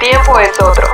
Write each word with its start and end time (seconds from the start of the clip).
tiempo 0.00 0.38
es 0.40 0.58
otro. 0.60 0.88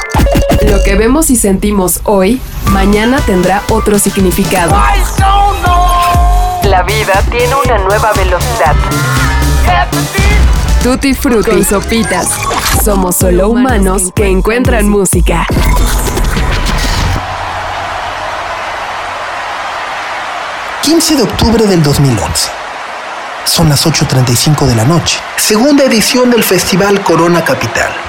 Lo 0.68 0.82
que 0.82 0.96
vemos 0.96 1.30
y 1.30 1.36
sentimos 1.36 2.00
hoy, 2.02 2.42
mañana 2.70 3.18
tendrá 3.24 3.62
otro 3.70 3.98
significado. 3.98 4.76
La 6.64 6.82
vida 6.82 7.22
tiene 7.30 7.54
una 7.54 7.78
nueva 7.78 8.12
velocidad. 8.12 8.74
Tutti 10.82 11.14
Frutti 11.14 11.52
y 11.52 11.64
Sopitas. 11.64 12.28
Somos 12.84 13.16
solo 13.16 13.48
humanos 13.48 14.12
que 14.14 14.26
encuentran 14.26 14.88
música. 14.88 15.46
...15 20.82 21.16
de 21.16 21.22
octubre 21.24 21.66
del 21.66 21.82
2011. 21.82 22.48
Son 23.44 23.68
las 23.68 23.84
8.35 23.86 24.66
de 24.66 24.76
la 24.76 24.84
noche. 24.84 25.18
Segunda 25.36 25.82
edición 25.82 26.30
del 26.30 26.44
Festival 26.44 27.02
Corona 27.02 27.44
Capital. 27.44 28.05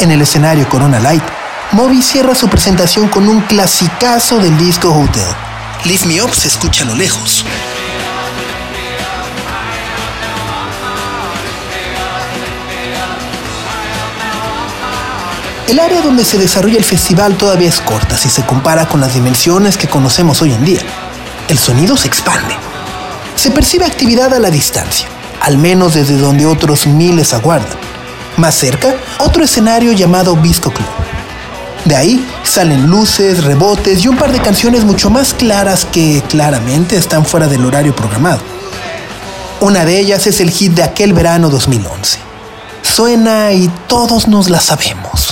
En 0.00 0.10
el 0.10 0.22
escenario 0.22 0.66
Corona 0.66 0.98
Light, 0.98 1.22
Moby 1.72 2.00
cierra 2.00 2.34
su 2.34 2.48
presentación 2.48 3.08
con 3.08 3.28
un 3.28 3.42
clasicazo 3.42 4.38
del 4.38 4.56
disco 4.56 4.88
Hotel. 4.88 5.22
Leave 5.84 6.06
Me 6.06 6.22
Up 6.22 6.34
se 6.34 6.48
escucha 6.48 6.84
a 6.84 6.86
lo 6.86 6.94
lejos. 6.94 7.44
El 15.68 15.78
área 15.78 16.00
donde 16.00 16.24
se 16.24 16.38
desarrolla 16.38 16.78
el 16.78 16.84
festival 16.84 17.36
todavía 17.36 17.68
es 17.68 17.82
corta 17.82 18.16
si 18.16 18.30
se 18.30 18.42
compara 18.46 18.88
con 18.88 19.02
las 19.02 19.12
dimensiones 19.12 19.76
que 19.76 19.86
conocemos 19.86 20.40
hoy 20.40 20.54
en 20.54 20.64
día. 20.64 20.80
El 21.46 21.58
sonido 21.58 21.98
se 21.98 22.08
expande. 22.08 22.56
Se 23.36 23.50
percibe 23.50 23.84
actividad 23.84 24.32
a 24.32 24.38
la 24.38 24.50
distancia, 24.50 25.06
al 25.42 25.58
menos 25.58 25.92
desde 25.92 26.16
donde 26.16 26.46
otros 26.46 26.86
miles 26.86 27.34
aguardan. 27.34 27.89
Más 28.36 28.54
cerca, 28.54 28.94
otro 29.18 29.44
escenario 29.44 29.92
llamado 29.92 30.36
Visco 30.36 30.70
Club. 30.70 30.88
De 31.84 31.96
ahí 31.96 32.26
salen 32.44 32.86
luces, 32.86 33.44
rebotes 33.44 34.04
y 34.04 34.08
un 34.08 34.16
par 34.16 34.32
de 34.32 34.40
canciones 34.40 34.84
mucho 34.84 35.10
más 35.10 35.34
claras 35.34 35.86
que 35.86 36.22
claramente 36.28 36.96
están 36.96 37.24
fuera 37.24 37.48
del 37.48 37.64
horario 37.64 37.94
programado. 37.94 38.40
Una 39.60 39.84
de 39.84 39.98
ellas 39.98 40.26
es 40.26 40.40
el 40.40 40.50
hit 40.50 40.72
de 40.72 40.82
aquel 40.82 41.12
verano 41.12 41.50
2011. 41.50 42.18
Suena 42.82 43.52
y 43.52 43.68
todos 43.86 44.28
nos 44.28 44.50
la 44.50 44.60
sabemos. 44.60 45.29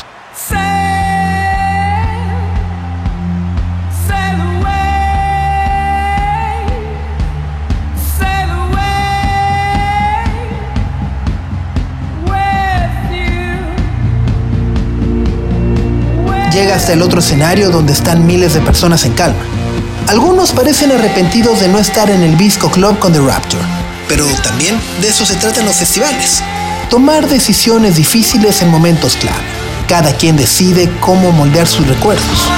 Llega 16.59 16.75
hasta 16.75 16.93
el 16.93 17.03
otro 17.03 17.21
escenario 17.21 17.71
donde 17.71 17.93
están 17.93 18.27
miles 18.27 18.53
de 18.53 18.61
personas 18.61 19.05
en 19.05 19.13
calma. 19.13 19.39
Algunos 20.09 20.51
parecen 20.51 20.91
arrepentidos 20.91 21.61
de 21.61 21.69
no 21.69 21.79
estar 21.79 22.11
en 22.11 22.21
el 22.23 22.35
Visco 22.35 22.69
Club 22.69 22.99
con 22.99 23.13
The 23.13 23.21
Rapture, 23.21 23.63
pero 24.09 24.27
también 24.43 24.77
de 25.01 25.07
eso 25.07 25.25
se 25.25 25.37
tratan 25.37 25.67
los 25.67 25.77
festivales. 25.77 26.43
Tomar 26.91 27.29
decisiones 27.29 27.95
difíciles 27.95 28.61
en 28.61 28.71
momentos 28.71 29.15
clave. 29.15 29.39
Cada 29.87 30.13
quien 30.17 30.37
decide 30.37 30.91
cómo 30.99 31.31
moldear 31.31 31.69
sus 31.69 31.87
recuerdos. 31.87 32.49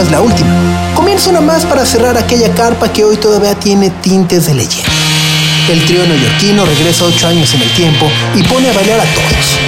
Es 0.00 0.10
la 0.10 0.20
última. 0.20 0.48
Comienza 0.94 1.30
una 1.30 1.40
más 1.40 1.64
para 1.64 1.84
cerrar 1.84 2.16
aquella 2.16 2.52
carpa 2.54 2.92
que 2.92 3.04
hoy 3.04 3.16
todavía 3.16 3.54
tiene 3.54 3.90
tintes 3.90 4.46
de 4.46 4.54
leyenda. 4.54 4.90
El 5.70 5.84
trío 5.84 6.06
neoyorquino 6.06 6.64
regresa 6.64 7.04
ocho 7.04 7.28
años 7.28 7.52
en 7.54 7.62
el 7.62 7.70
tiempo 7.70 8.10
y 8.34 8.42
pone 8.44 8.68
a 8.68 8.72
bailar 8.72 9.00
a 9.00 9.04
todos. 9.04 9.58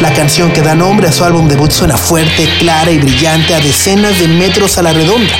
La 0.00 0.12
canción 0.12 0.52
que 0.52 0.62
da 0.62 0.74
nombre 0.74 1.08
a 1.08 1.12
su 1.12 1.24
álbum 1.24 1.48
debut 1.48 1.70
suena 1.70 1.96
fuerte, 1.96 2.48
clara 2.58 2.90
y 2.90 2.98
brillante 2.98 3.54
a 3.54 3.60
decenas 3.60 4.18
de 4.18 4.28
metros 4.28 4.78
a 4.78 4.82
la 4.82 4.92
redonda. 4.92 5.34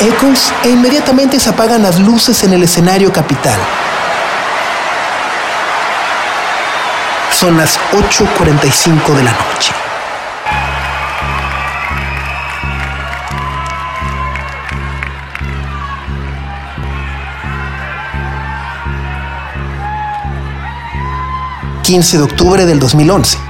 Echoes 0.00 0.52
e 0.62 0.68
inmediatamente 0.68 1.40
se 1.40 1.48
apagan 1.48 1.82
las 1.82 1.98
luces 1.98 2.44
en 2.44 2.52
el 2.52 2.62
escenario 2.62 3.10
capital. 3.12 3.58
Son 7.32 7.56
las 7.56 7.78
8.45 7.92 9.14
de 9.14 9.22
la 9.22 9.32
noche. 9.32 9.72
...15 21.84 22.16
de 22.18 22.22
octubre 22.24 22.66
del 22.66 22.80
2011... 22.80 23.45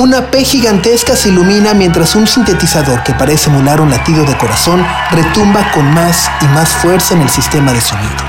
Una 0.00 0.30
P 0.30 0.42
gigantesca 0.44 1.14
se 1.14 1.28
ilumina 1.28 1.74
mientras 1.74 2.14
un 2.16 2.26
sintetizador 2.26 3.02
que 3.02 3.12
parece 3.12 3.50
emular 3.50 3.82
un 3.82 3.90
latido 3.90 4.24
de 4.24 4.34
corazón 4.38 4.82
retumba 5.10 5.70
con 5.72 5.92
más 5.92 6.30
y 6.40 6.46
más 6.46 6.70
fuerza 6.70 7.12
en 7.12 7.20
el 7.20 7.28
sistema 7.28 7.70
de 7.74 7.82
sonido. 7.82 8.24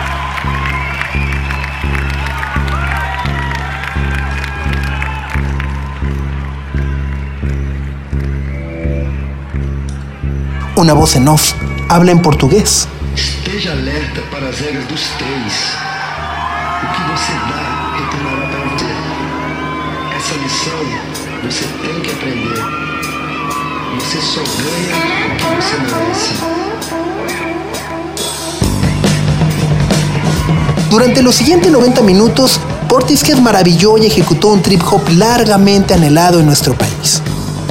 Una 10.76 10.92
voz 10.92 11.16
en 11.16 11.30
off 11.30 11.54
habla 11.88 12.12
en 12.12 12.22
portugués. 12.22 12.90
Esteja 13.16 13.72
alerta 13.72 14.20
para 14.30 14.50
as 14.50 14.60
regras 14.60 14.90
dos 14.90 15.04
três. 15.18 15.54
O 16.84 16.88
que 16.92 17.02
você 17.14 17.32
dá 17.48 17.64
retornará 17.96 18.50
para 18.50 18.60
você. 18.60 18.92
Essa 20.18 20.36
lição 20.36 21.11
você 21.44 21.66
tem 21.82 22.00
que 22.02 22.12
aprender. 22.12 22.64
Você 23.96 24.22
só 24.22 24.42
ganha 24.62 24.96
o. 30.88 30.92
Durante 30.92 31.22
los 31.22 31.36
siguientes 31.36 31.72
90 31.72 32.02
minutos, 32.02 32.60
Portishead 32.88 33.40
maravilló 33.40 33.98
y 33.98 34.06
ejecutó 34.06 34.50
un 34.50 34.62
trip 34.62 34.82
hop 34.92 35.02
largamente 35.18 35.94
anhelado 35.94 36.40
en 36.40 36.46
nuestro 36.46 36.78
país. 36.78 37.22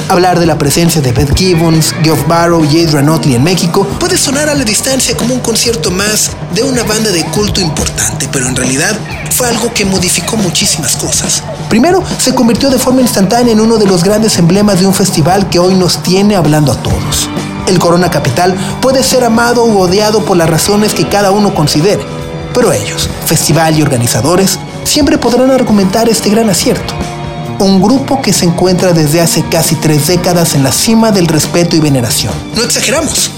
Hablar 0.09 0.41
de 0.41 0.47
la 0.47 0.59
presencia 0.59 1.01
de 1.01 1.13
Beth 1.13 1.37
Gibbons, 1.37 1.95
Geoff 2.03 2.27
Barrow 2.27 2.65
y 2.65 2.83
Adrian 2.83 3.09
Otley 3.09 3.37
en 3.37 3.45
México 3.45 3.87
puede 4.01 4.17
sonar 4.17 4.49
a 4.49 4.55
la 4.55 4.65
distancia 4.65 5.17
como 5.17 5.35
un 5.35 5.41
concierto 5.41 5.91
más 5.91 6.31
de 6.55 6.65
una 6.65 6.83
banda 6.83 7.11
de 7.11 7.25
culto 7.27 7.61
importante, 7.61 8.29
pero 8.33 8.49
en 8.49 8.57
realidad 8.57 8.97
fue 9.31 9.49
algo 9.49 9.73
que 9.73 9.85
modificó 9.85 10.37
muchísimas 10.37 10.97
cosas. 10.97 11.45
Primero, 11.71 12.03
se 12.19 12.35
convirtió 12.35 12.69
de 12.69 12.79
forma 12.79 13.01
instantánea 13.01 13.53
en 13.53 13.61
uno 13.61 13.79
de 13.79 13.87
los 13.87 14.03
grandes 14.03 14.37
emblemas 14.39 14.81
de 14.81 14.87
un 14.87 14.93
festival 14.93 15.49
que 15.49 15.61
hoy 15.61 15.77
nos 15.77 16.03
tiene 16.03 16.35
hablando 16.35 16.73
a 16.73 16.83
todos. 16.83 17.31
El 17.69 17.79
Corona 17.79 18.11
Capital 18.11 18.57
puede 18.83 19.05
ser 19.05 19.23
amado 19.23 19.63
o 19.63 19.79
odiado 19.79 20.25
por 20.25 20.37
las 20.37 20.51
razones 20.51 20.93
que 20.93 21.09
cada 21.09 21.31
uno 21.31 21.55
considere, 21.55 22.05
pero 22.53 22.73
ellos, 22.73 23.09
festival 23.25 23.79
y 23.79 23.83
organizadores, 23.83 24.59
siempre 24.83 25.17
podrán 25.17 25.53
argumentar 25.53 26.09
este 26.09 26.29
gran 26.29 26.51
acierto 26.51 26.93
un 27.61 27.83
grupo 27.83 28.23
que 28.23 28.33
se 28.33 28.47
encuentra 28.47 28.95
desde 28.95 29.21
hace 29.21 29.45
casi 29.45 29.75
tres 29.75 30.07
décadas 30.07 30.55
en 30.55 30.63
la 30.63 30.73
cima 30.73 31.13
del 31.13 31.27
respeto 31.27 31.77
y 31.77 31.81
veneración. 31.81 32.33
No 32.57 32.63
exageramos. 32.63 33.31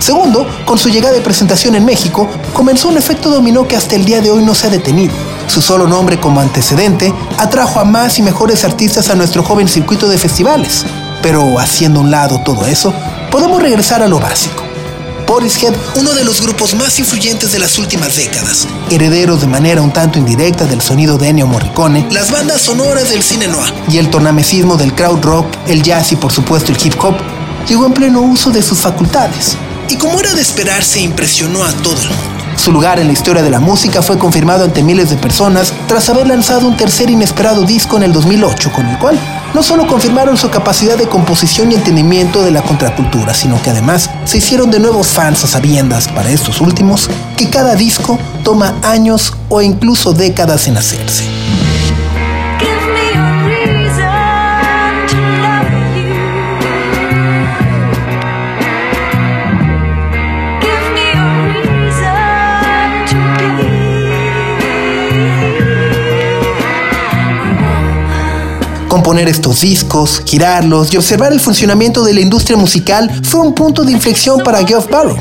Segundo, 0.00 0.48
con 0.64 0.78
su 0.78 0.88
llegada 0.88 1.16
y 1.16 1.20
presentación 1.20 1.76
en 1.76 1.84
México, 1.84 2.28
comenzó 2.52 2.88
un 2.88 2.96
efecto 2.96 3.30
dominó 3.30 3.68
que 3.68 3.76
hasta 3.76 3.94
el 3.94 4.04
día 4.04 4.20
de 4.20 4.30
hoy 4.30 4.44
no 4.44 4.54
se 4.54 4.66
ha 4.66 4.70
detenido. 4.70 5.14
Su 5.48 5.62
solo 5.62 5.86
nombre 5.86 6.20
como 6.20 6.40
antecedente 6.40 7.12
atrajo 7.38 7.80
a 7.80 7.84
más 7.84 8.18
y 8.18 8.22
mejores 8.22 8.64
artistas 8.64 9.08
a 9.08 9.14
nuestro 9.14 9.42
joven 9.42 9.66
circuito 9.66 10.08
de 10.08 10.18
festivales. 10.18 10.84
Pero 11.22 11.58
haciendo 11.58 12.00
un 12.00 12.10
lado 12.10 12.40
todo 12.44 12.66
eso, 12.66 12.92
podemos 13.30 13.60
regresar 13.60 14.02
a 14.02 14.08
lo 14.08 14.20
básico. 14.20 14.62
Portishead, 15.26 15.74
uno 15.96 16.12
de 16.12 16.24
los 16.24 16.40
grupos 16.40 16.74
más 16.74 16.98
influyentes 16.98 17.52
de 17.52 17.58
las 17.58 17.78
últimas 17.78 18.16
décadas, 18.16 18.66
herederos 18.90 19.42
de 19.42 19.46
manera 19.46 19.82
un 19.82 19.92
tanto 19.92 20.18
indirecta 20.18 20.64
del 20.64 20.80
sonido 20.80 21.18
de 21.18 21.28
Ennio 21.28 21.46
Morricone, 21.46 22.06
las 22.10 22.30
bandas 22.30 22.62
sonoras 22.62 23.10
del 23.10 23.22
cine 23.22 23.46
noir 23.46 23.74
y 23.88 23.98
el 23.98 24.08
tornamesismo 24.08 24.78
del 24.78 24.94
crowd 24.94 25.22
rock, 25.22 25.46
el 25.66 25.82
jazz 25.82 26.12
y 26.12 26.16
por 26.16 26.32
supuesto 26.32 26.72
el 26.72 26.78
hip 26.82 26.94
hop, 27.02 27.14
llegó 27.68 27.84
en 27.84 27.92
pleno 27.92 28.22
uso 28.22 28.50
de 28.50 28.62
sus 28.62 28.78
facultades. 28.78 29.56
Y 29.90 29.96
como 29.96 30.18
era 30.18 30.32
de 30.32 30.40
esperarse, 30.40 31.00
impresionó 31.00 31.62
a 31.62 31.72
todo 31.72 32.00
el 32.00 32.08
mundo. 32.08 32.37
Su 32.68 32.74
lugar 32.74 33.00
en 33.00 33.06
la 33.06 33.14
historia 33.14 33.42
de 33.42 33.48
la 33.48 33.60
música 33.60 34.02
fue 34.02 34.18
confirmado 34.18 34.62
ante 34.62 34.82
miles 34.82 35.08
de 35.08 35.16
personas 35.16 35.72
tras 35.86 36.10
haber 36.10 36.26
lanzado 36.26 36.68
un 36.68 36.76
tercer 36.76 37.08
inesperado 37.08 37.62
disco 37.62 37.96
en 37.96 38.02
el 38.02 38.12
2008, 38.12 38.72
con 38.72 38.86
el 38.86 38.98
cual 38.98 39.18
no 39.54 39.62
solo 39.62 39.86
confirmaron 39.86 40.36
su 40.36 40.50
capacidad 40.50 40.98
de 40.98 41.08
composición 41.08 41.72
y 41.72 41.76
entendimiento 41.76 42.42
de 42.42 42.50
la 42.50 42.60
contracultura, 42.60 43.32
sino 43.32 43.58
que 43.62 43.70
además 43.70 44.10
se 44.26 44.36
hicieron 44.36 44.70
de 44.70 44.80
nuevos 44.80 45.06
fans 45.06 45.44
a 45.44 45.46
sabiendas 45.46 46.08
para 46.08 46.28
estos 46.28 46.60
últimos 46.60 47.08
que 47.38 47.48
cada 47.48 47.74
disco 47.74 48.18
toma 48.44 48.74
años 48.82 49.32
o 49.48 49.62
incluso 49.62 50.12
décadas 50.12 50.68
en 50.68 50.76
hacerse. 50.76 51.47
Componer 68.98 69.28
estos 69.28 69.60
discos, 69.60 70.22
girarlos 70.26 70.92
y 70.92 70.96
observar 70.96 71.32
el 71.32 71.38
funcionamiento 71.38 72.02
de 72.02 72.14
la 72.14 72.20
industria 72.20 72.56
musical 72.56 73.08
fue 73.22 73.38
un 73.38 73.54
punto 73.54 73.84
de 73.84 73.92
inflexión 73.92 74.40
para 74.42 74.66
Geoff 74.66 74.90
Barrow. 74.90 75.16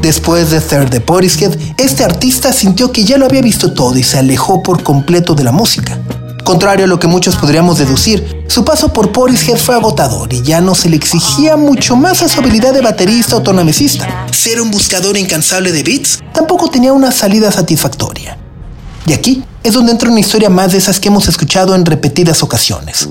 Después 0.00 0.52
de 0.52 0.60
Third 0.60 0.90
the 0.90 1.00
Portishead, 1.00 1.58
este 1.78 2.04
artista 2.04 2.52
sintió 2.52 2.92
que 2.92 3.02
ya 3.02 3.18
lo 3.18 3.26
había 3.26 3.42
visto 3.42 3.72
todo 3.72 3.98
y 3.98 4.04
se 4.04 4.20
alejó 4.20 4.62
por 4.62 4.84
completo 4.84 5.34
de 5.34 5.42
la 5.42 5.50
música. 5.50 5.98
Contrario 6.44 6.84
a 6.84 6.88
lo 6.88 7.00
que 7.00 7.08
muchos 7.08 7.34
podríamos 7.34 7.78
deducir, 7.78 8.44
su 8.46 8.64
paso 8.64 8.92
por 8.92 9.10
Portishead 9.10 9.56
fue 9.56 9.74
agotador 9.74 10.32
y 10.32 10.42
ya 10.42 10.60
no 10.60 10.76
se 10.76 10.88
le 10.88 10.94
exigía 10.94 11.56
mucho 11.56 11.96
más 11.96 12.22
a 12.22 12.28
su 12.28 12.38
habilidad 12.38 12.72
de 12.72 12.82
baterista 12.82 13.34
o 13.34 13.42
tonamesista. 13.42 14.28
Ser 14.30 14.60
un 14.60 14.70
buscador 14.70 15.16
incansable 15.16 15.72
de 15.72 15.82
beats 15.82 16.20
tampoco 16.32 16.70
tenía 16.70 16.92
una 16.92 17.10
salida 17.10 17.50
satisfactoria. 17.50 18.38
Y 19.06 19.12
aquí 19.12 19.42
es 19.68 19.74
donde 19.74 19.92
entra 19.92 20.10
una 20.10 20.20
historia 20.20 20.48
más 20.48 20.72
de 20.72 20.78
esas 20.78 20.98
que 20.98 21.08
hemos 21.08 21.28
escuchado 21.28 21.74
en 21.74 21.84
repetidas 21.84 22.42
ocasiones. 22.42 23.06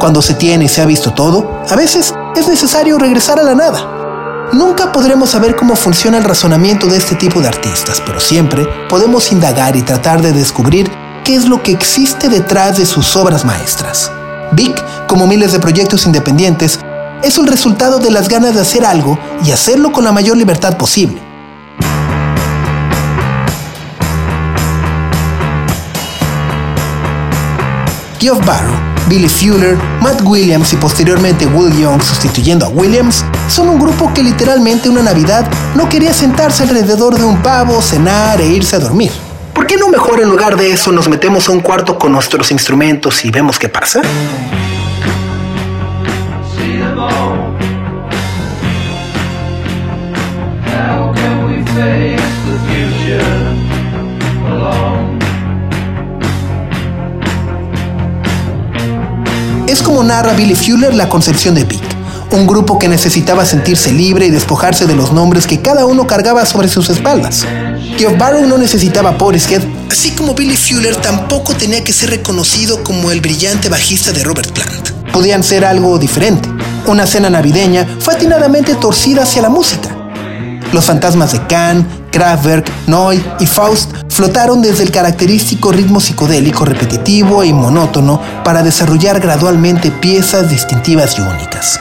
Cuando 0.00 0.20
se 0.20 0.34
tiene 0.34 0.64
y 0.64 0.68
se 0.68 0.82
ha 0.82 0.86
visto 0.86 1.12
todo, 1.12 1.62
a 1.68 1.76
veces 1.76 2.12
es 2.34 2.48
necesario 2.48 2.98
regresar 2.98 3.38
a 3.38 3.44
la 3.44 3.54
nada. 3.54 4.48
Nunca 4.52 4.90
podremos 4.90 5.30
saber 5.30 5.54
cómo 5.54 5.76
funciona 5.76 6.18
el 6.18 6.24
razonamiento 6.24 6.88
de 6.88 6.96
este 6.96 7.14
tipo 7.14 7.40
de 7.40 7.46
artistas, 7.46 8.02
pero 8.04 8.18
siempre 8.18 8.66
podemos 8.88 9.30
indagar 9.30 9.76
y 9.76 9.82
tratar 9.82 10.22
de 10.22 10.32
descubrir 10.32 10.90
qué 11.22 11.36
es 11.36 11.46
lo 11.46 11.62
que 11.62 11.70
existe 11.70 12.28
detrás 12.28 12.78
de 12.78 12.86
sus 12.86 13.14
obras 13.14 13.44
maestras. 13.44 14.10
Vic, 14.52 14.74
como 15.06 15.28
miles 15.28 15.52
de 15.52 15.60
proyectos 15.60 16.04
independientes, 16.04 16.80
es 17.22 17.38
el 17.38 17.46
resultado 17.46 18.00
de 18.00 18.10
las 18.10 18.28
ganas 18.28 18.54
de 18.54 18.62
hacer 18.62 18.84
algo 18.84 19.16
y 19.44 19.52
hacerlo 19.52 19.92
con 19.92 20.02
la 20.02 20.10
mayor 20.10 20.36
libertad 20.36 20.76
posible. 20.76 21.29
Geoff 28.20 28.44
Barrow, 28.44 28.74
Billy 29.08 29.30
Fuller, 29.30 29.78
Matt 30.02 30.20
Williams 30.24 30.74
y 30.74 30.76
posteriormente 30.76 31.46
Will 31.46 31.74
Young 31.74 32.02
sustituyendo 32.02 32.66
a 32.66 32.68
Williams, 32.68 33.24
son 33.48 33.70
un 33.70 33.78
grupo 33.78 34.12
que 34.12 34.22
literalmente 34.22 34.90
una 34.90 35.02
Navidad 35.02 35.50
no 35.74 35.88
quería 35.88 36.12
sentarse 36.12 36.64
alrededor 36.64 37.16
de 37.16 37.24
un 37.24 37.40
pavo, 37.42 37.80
cenar 37.80 38.38
e 38.42 38.46
irse 38.46 38.76
a 38.76 38.78
dormir. 38.78 39.10
¿Por 39.54 39.66
qué 39.66 39.78
no 39.78 39.88
mejor 39.88 40.20
en 40.20 40.28
lugar 40.28 40.58
de 40.58 40.70
eso 40.70 40.92
nos 40.92 41.08
metemos 41.08 41.48
a 41.48 41.52
un 41.52 41.60
cuarto 41.60 41.98
con 41.98 42.12
nuestros 42.12 42.50
instrumentos 42.50 43.24
y 43.24 43.30
vemos 43.30 43.58
qué 43.58 43.70
pasa? 43.70 44.02
Narra 60.22 60.36
Billy 60.36 60.54
Fuller 60.54 60.92
la 60.92 61.08
concepción 61.08 61.54
de 61.54 61.64
Vic, 61.64 61.80
un 62.32 62.46
grupo 62.46 62.78
que 62.78 62.88
necesitaba 62.88 63.46
sentirse 63.46 63.90
libre 63.90 64.26
y 64.26 64.30
despojarse 64.30 64.84
de 64.84 64.94
los 64.94 65.12
nombres 65.12 65.46
que 65.46 65.62
cada 65.62 65.86
uno 65.86 66.06
cargaba 66.06 66.44
sobre 66.44 66.68
sus 66.68 66.90
espaldas. 66.90 67.46
Geoff 67.96 68.18
Barrow 68.18 68.46
no 68.46 68.58
necesitaba 68.58 69.16
Portishead, 69.16 69.62
así 69.90 70.10
como 70.10 70.34
Billy 70.34 70.58
Fuller 70.58 70.94
tampoco 70.96 71.54
tenía 71.54 71.82
que 71.82 71.94
ser 71.94 72.10
reconocido 72.10 72.84
como 72.84 73.10
el 73.10 73.22
brillante 73.22 73.70
bajista 73.70 74.12
de 74.12 74.22
Robert 74.22 74.50
Plant. 74.52 74.90
Podían 75.10 75.42
ser 75.42 75.64
algo 75.64 75.98
diferente. 75.98 76.50
Una 76.84 77.06
cena 77.06 77.30
navideña 77.30 77.86
fue 78.00 78.12
atinadamente 78.12 78.74
torcida 78.74 79.22
hacia 79.22 79.40
la 79.40 79.48
música. 79.48 79.88
Los 80.74 80.84
fantasmas 80.84 81.32
de 81.32 81.46
Kahn, 81.46 81.88
Kraftwerk, 82.10 82.70
Noy 82.86 83.24
y 83.38 83.46
Faust 83.46 83.99
flotaron 84.20 84.60
desde 84.60 84.82
el 84.82 84.90
característico 84.90 85.72
ritmo 85.72 85.98
psicodélico 85.98 86.66
repetitivo 86.66 87.42
y 87.42 87.54
monótono 87.54 88.20
para 88.44 88.62
desarrollar 88.62 89.18
gradualmente 89.18 89.90
piezas 89.90 90.50
distintivas 90.50 91.16
y 91.16 91.22
únicas. 91.22 91.80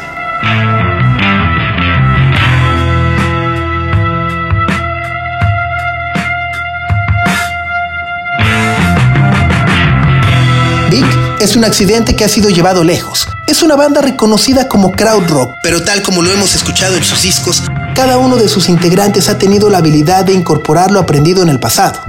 Vic 10.89 11.05
es 11.41 11.57
un 11.57 11.65
accidente 11.65 12.15
que 12.15 12.23
ha 12.23 12.29
sido 12.29 12.49
llevado 12.49 12.85
lejos. 12.85 13.27
Es 13.47 13.63
una 13.63 13.75
banda 13.75 14.01
reconocida 14.01 14.69
como 14.69 14.93
crowd 14.93 15.27
rock, 15.27 15.55
pero 15.61 15.83
tal 15.83 16.01
como 16.03 16.21
lo 16.21 16.31
hemos 16.31 16.55
escuchado 16.55 16.95
en 16.95 17.03
sus 17.03 17.21
discos, 17.21 17.63
cada 17.95 18.17
uno 18.17 18.37
de 18.37 18.47
sus 18.47 18.69
integrantes 18.69 19.27
ha 19.27 19.37
tenido 19.37 19.69
la 19.69 19.79
habilidad 19.79 20.23
de 20.23 20.31
incorporar 20.31 20.89
lo 20.89 21.01
aprendido 21.01 21.43
en 21.43 21.49
el 21.49 21.59
pasado. 21.59 21.99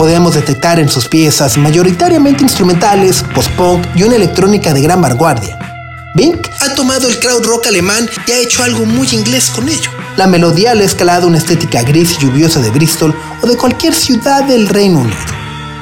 Podemos 0.00 0.32
detectar 0.32 0.80
en 0.80 0.88
sus 0.88 1.08
piezas 1.08 1.58
mayoritariamente 1.58 2.42
instrumentales, 2.42 3.22
post-punk 3.34 3.86
y 3.94 4.02
una 4.02 4.16
electrónica 4.16 4.72
de 4.72 4.80
gran 4.80 5.02
vanguardia. 5.02 5.58
Bink 6.14 6.48
ha 6.60 6.72
tomado 6.74 7.06
el 7.06 7.18
crowd 7.20 7.44
rock 7.44 7.66
alemán 7.66 8.08
y 8.26 8.30
ha 8.30 8.38
hecho 8.38 8.62
algo 8.62 8.86
muy 8.86 9.06
inglés 9.12 9.50
con 9.50 9.68
ello. 9.68 9.90
La 10.16 10.26
melodía 10.26 10.74
le 10.74 10.84
ha 10.84 10.86
escalado 10.86 11.26
una 11.26 11.36
estética 11.36 11.82
gris 11.82 12.14
y 12.14 12.22
lluviosa 12.22 12.60
de 12.60 12.70
Bristol 12.70 13.14
o 13.42 13.46
de 13.46 13.58
cualquier 13.58 13.94
ciudad 13.94 14.44
del 14.44 14.68
Reino 14.70 15.00
Unido. 15.00 15.18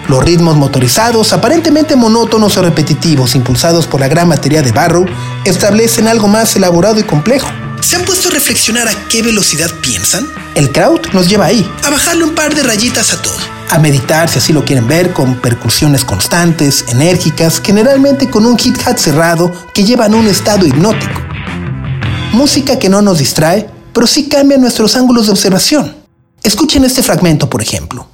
Los 0.08 0.24
ritmos 0.24 0.56
motorizados, 0.56 1.32
aparentemente 1.32 1.94
monótonos 1.94 2.56
o 2.56 2.62
repetitivos, 2.62 3.36
impulsados 3.36 3.86
por 3.86 4.00
la 4.00 4.08
gran 4.08 4.26
materia 4.26 4.62
de 4.62 4.72
Barrow, 4.72 5.06
establecen 5.44 6.08
algo 6.08 6.26
más 6.26 6.56
elaborado 6.56 6.98
y 6.98 7.04
complejo. 7.04 7.52
¿Se 7.80 7.94
han 7.94 8.04
puesto 8.04 8.30
a 8.30 8.32
reflexionar 8.32 8.88
a 8.88 8.94
qué 9.08 9.22
velocidad 9.22 9.70
piensan? 9.80 10.26
El 10.56 10.72
crowd 10.72 11.06
nos 11.12 11.28
lleva 11.28 11.44
ahí, 11.44 11.70
a 11.84 11.90
bajarle 11.90 12.24
un 12.24 12.34
par 12.34 12.52
de 12.52 12.64
rayitas 12.64 13.12
a 13.12 13.22
todo, 13.22 13.38
a 13.70 13.78
meditar 13.78 14.28
si 14.28 14.38
así 14.38 14.52
lo 14.52 14.64
quieren 14.64 14.86
ver, 14.86 15.12
con 15.12 15.40
percusiones 15.40 16.04
constantes, 16.04 16.84
enérgicas, 16.88 17.60
generalmente 17.64 18.30
con 18.30 18.46
un 18.46 18.56
hit 18.58 18.76
hat 18.86 18.98
cerrado 18.98 19.52
que 19.72 19.84
llevan 19.84 20.14
a 20.14 20.16
un 20.16 20.26
estado 20.26 20.66
hipnótico. 20.66 21.20
Música 22.32 22.78
que 22.78 22.88
no 22.88 23.02
nos 23.02 23.18
distrae, 23.18 23.68
pero 23.92 24.06
sí 24.06 24.28
cambia 24.28 24.58
nuestros 24.58 24.96
ángulos 24.96 25.26
de 25.26 25.32
observación. 25.32 25.96
Escuchen 26.42 26.84
este 26.84 27.02
fragmento, 27.02 27.50
por 27.50 27.62
ejemplo. 27.62 28.06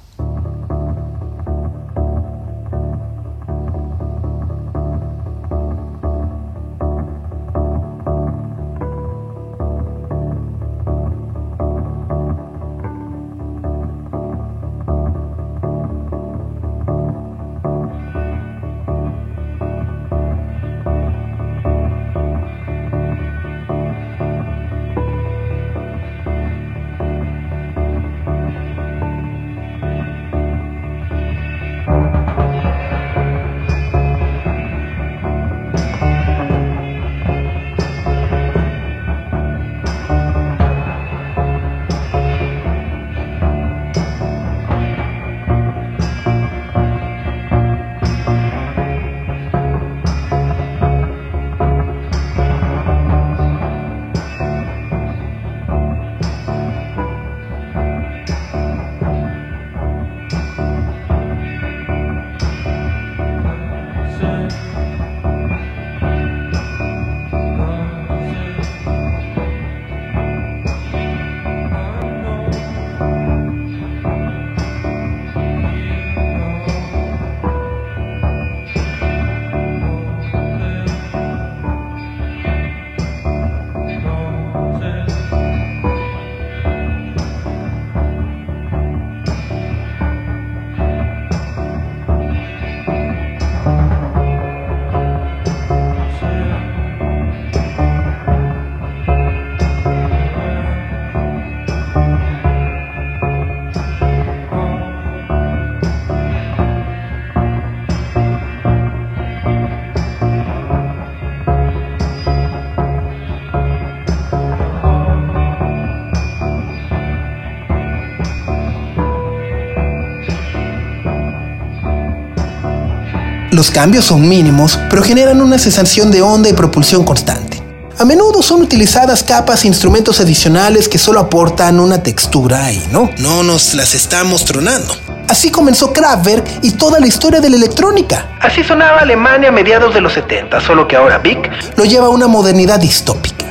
Los 123.65 123.73
cambios 123.73 124.05
son 124.05 124.29
mínimos, 124.29 124.79
pero 124.91 125.01
generan 125.01 125.41
una 125.41 125.57
sensación 125.57 126.11
de 126.11 126.21
onda 126.21 126.47
y 126.47 126.53
propulsión 126.53 127.03
constante. 127.03 127.63
A 127.97 128.05
menudo 128.05 128.43
son 128.43 128.61
utilizadas 128.61 129.23
capas 129.23 129.63
e 129.63 129.67
instrumentos 129.67 130.19
adicionales 130.19 130.87
que 130.87 130.99
solo 130.99 131.19
aportan 131.19 131.79
una 131.79 132.03
textura 132.03 132.71
y 132.71 132.85
no, 132.91 133.09
no 133.17 133.41
nos 133.41 133.73
las 133.73 133.95
estamos 133.95 134.45
tronando. 134.45 134.93
Así 135.27 135.49
comenzó 135.49 135.91
Kraftwerk 135.91 136.45
y 136.61 136.73
toda 136.73 136.99
la 136.99 137.07
historia 137.07 137.41
de 137.41 137.49
la 137.49 137.55
electrónica. 137.55 138.37
Así 138.39 138.63
sonaba 138.63 138.99
Alemania 138.99 139.49
a 139.49 139.51
mediados 139.51 139.95
de 139.95 140.01
los 140.01 140.13
70, 140.13 140.61
solo 140.61 140.87
que 140.87 140.95
ahora 140.95 141.17
Vic 141.17 141.49
lo 141.75 141.85
lleva 141.85 142.05
a 142.05 142.09
una 142.09 142.27
modernidad 142.27 142.79
distópica. 142.79 143.45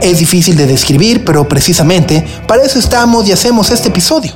Es 0.00 0.18
difícil 0.18 0.56
de 0.56 0.66
describir, 0.66 1.26
pero 1.26 1.46
precisamente 1.46 2.26
para 2.46 2.62
eso 2.62 2.78
estamos 2.78 3.28
y 3.28 3.32
hacemos 3.32 3.70
este 3.70 3.88
episodio. 3.88 4.32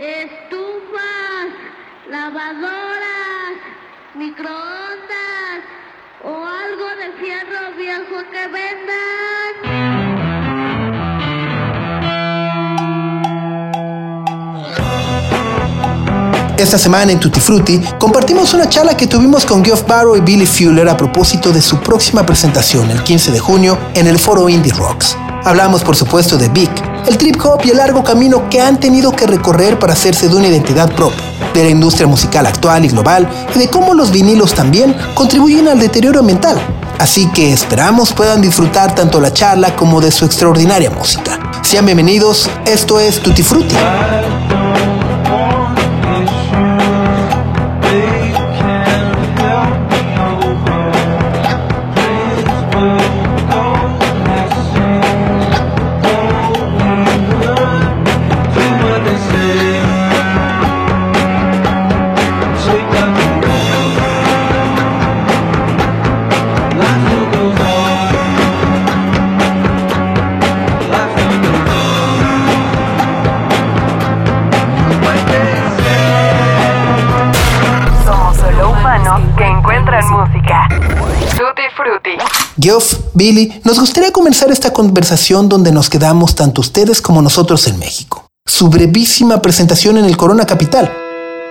Estufas, 0.00 1.52
lavadoras, 2.08 3.56
microondas 4.14 5.60
o 6.24 6.46
algo 6.46 6.88
de 6.96 7.12
fierro 7.20 7.76
viejo 7.76 8.24
que 8.30 8.48
vendan. 8.48 9.90
Esta 16.56 16.78
semana 16.78 17.12
en 17.12 17.20
Tutti 17.20 17.40
Frutti 17.40 17.80
compartimos 17.98 18.54
una 18.54 18.68
charla 18.68 18.96
que 18.96 19.06
tuvimos 19.06 19.44
con 19.44 19.62
Geoff 19.64 19.86
Barrow 19.86 20.16
y 20.16 20.20
Billy 20.20 20.46
Fuller 20.46 20.88
a 20.88 20.96
propósito 20.96 21.52
de 21.52 21.60
su 21.60 21.78
próxima 21.80 22.24
presentación 22.24 22.90
el 22.90 23.02
15 23.02 23.32
de 23.32 23.38
junio 23.38 23.78
en 23.94 24.06
el 24.06 24.18
foro 24.18 24.48
Indie 24.48 24.72
Rocks. 24.72 25.16
Hablamos 25.44 25.82
por 25.82 25.96
supuesto 25.96 26.36
de 26.36 26.48
Vic, 26.50 26.70
el 27.06 27.16
trip 27.16 27.42
hop 27.44 27.62
y 27.64 27.70
el 27.70 27.78
largo 27.78 28.04
camino 28.04 28.48
que 28.50 28.60
han 28.60 28.78
tenido 28.78 29.10
que 29.12 29.26
recorrer 29.26 29.78
para 29.78 29.94
hacerse 29.94 30.28
de 30.28 30.36
una 30.36 30.48
identidad 30.48 30.92
propia, 30.94 31.24
de 31.54 31.64
la 31.64 31.70
industria 31.70 32.06
musical 32.06 32.44
actual 32.44 32.84
y 32.84 32.88
global 32.88 33.28
y 33.54 33.58
de 33.58 33.68
cómo 33.68 33.94
los 33.94 34.10
vinilos 34.10 34.54
también 34.54 34.94
contribuyen 35.14 35.68
al 35.68 35.80
deterioro 35.80 36.22
mental. 36.22 36.60
Así 36.98 37.26
que 37.32 37.54
esperamos 37.54 38.12
puedan 38.12 38.42
disfrutar 38.42 38.94
tanto 38.94 39.18
la 39.18 39.32
charla 39.32 39.74
como 39.74 40.02
de 40.02 40.10
su 40.10 40.26
extraordinaria 40.26 40.90
música. 40.90 41.38
Sean 41.62 41.86
bienvenidos, 41.86 42.50
esto 42.66 43.00
es 43.00 43.20
Tutti 43.20 43.42
Frutti. 43.42 43.76
Geoff, 82.62 82.94
Billy, 83.14 83.60
nos 83.64 83.80
gustaría 83.80 84.12
comenzar 84.12 84.50
esta 84.50 84.72
conversación 84.72 85.48
donde 85.48 85.72
nos 85.72 85.88
quedamos 85.88 86.34
tanto 86.34 86.60
ustedes 86.60 87.00
como 87.00 87.22
nosotros 87.22 87.66
en 87.66 87.78
México. 87.78 88.26
Su 88.44 88.68
brevísima 88.68 89.40
presentación 89.40 89.96
en 89.96 90.04
el 90.04 90.18
Corona 90.18 90.44
Capital. 90.44 90.92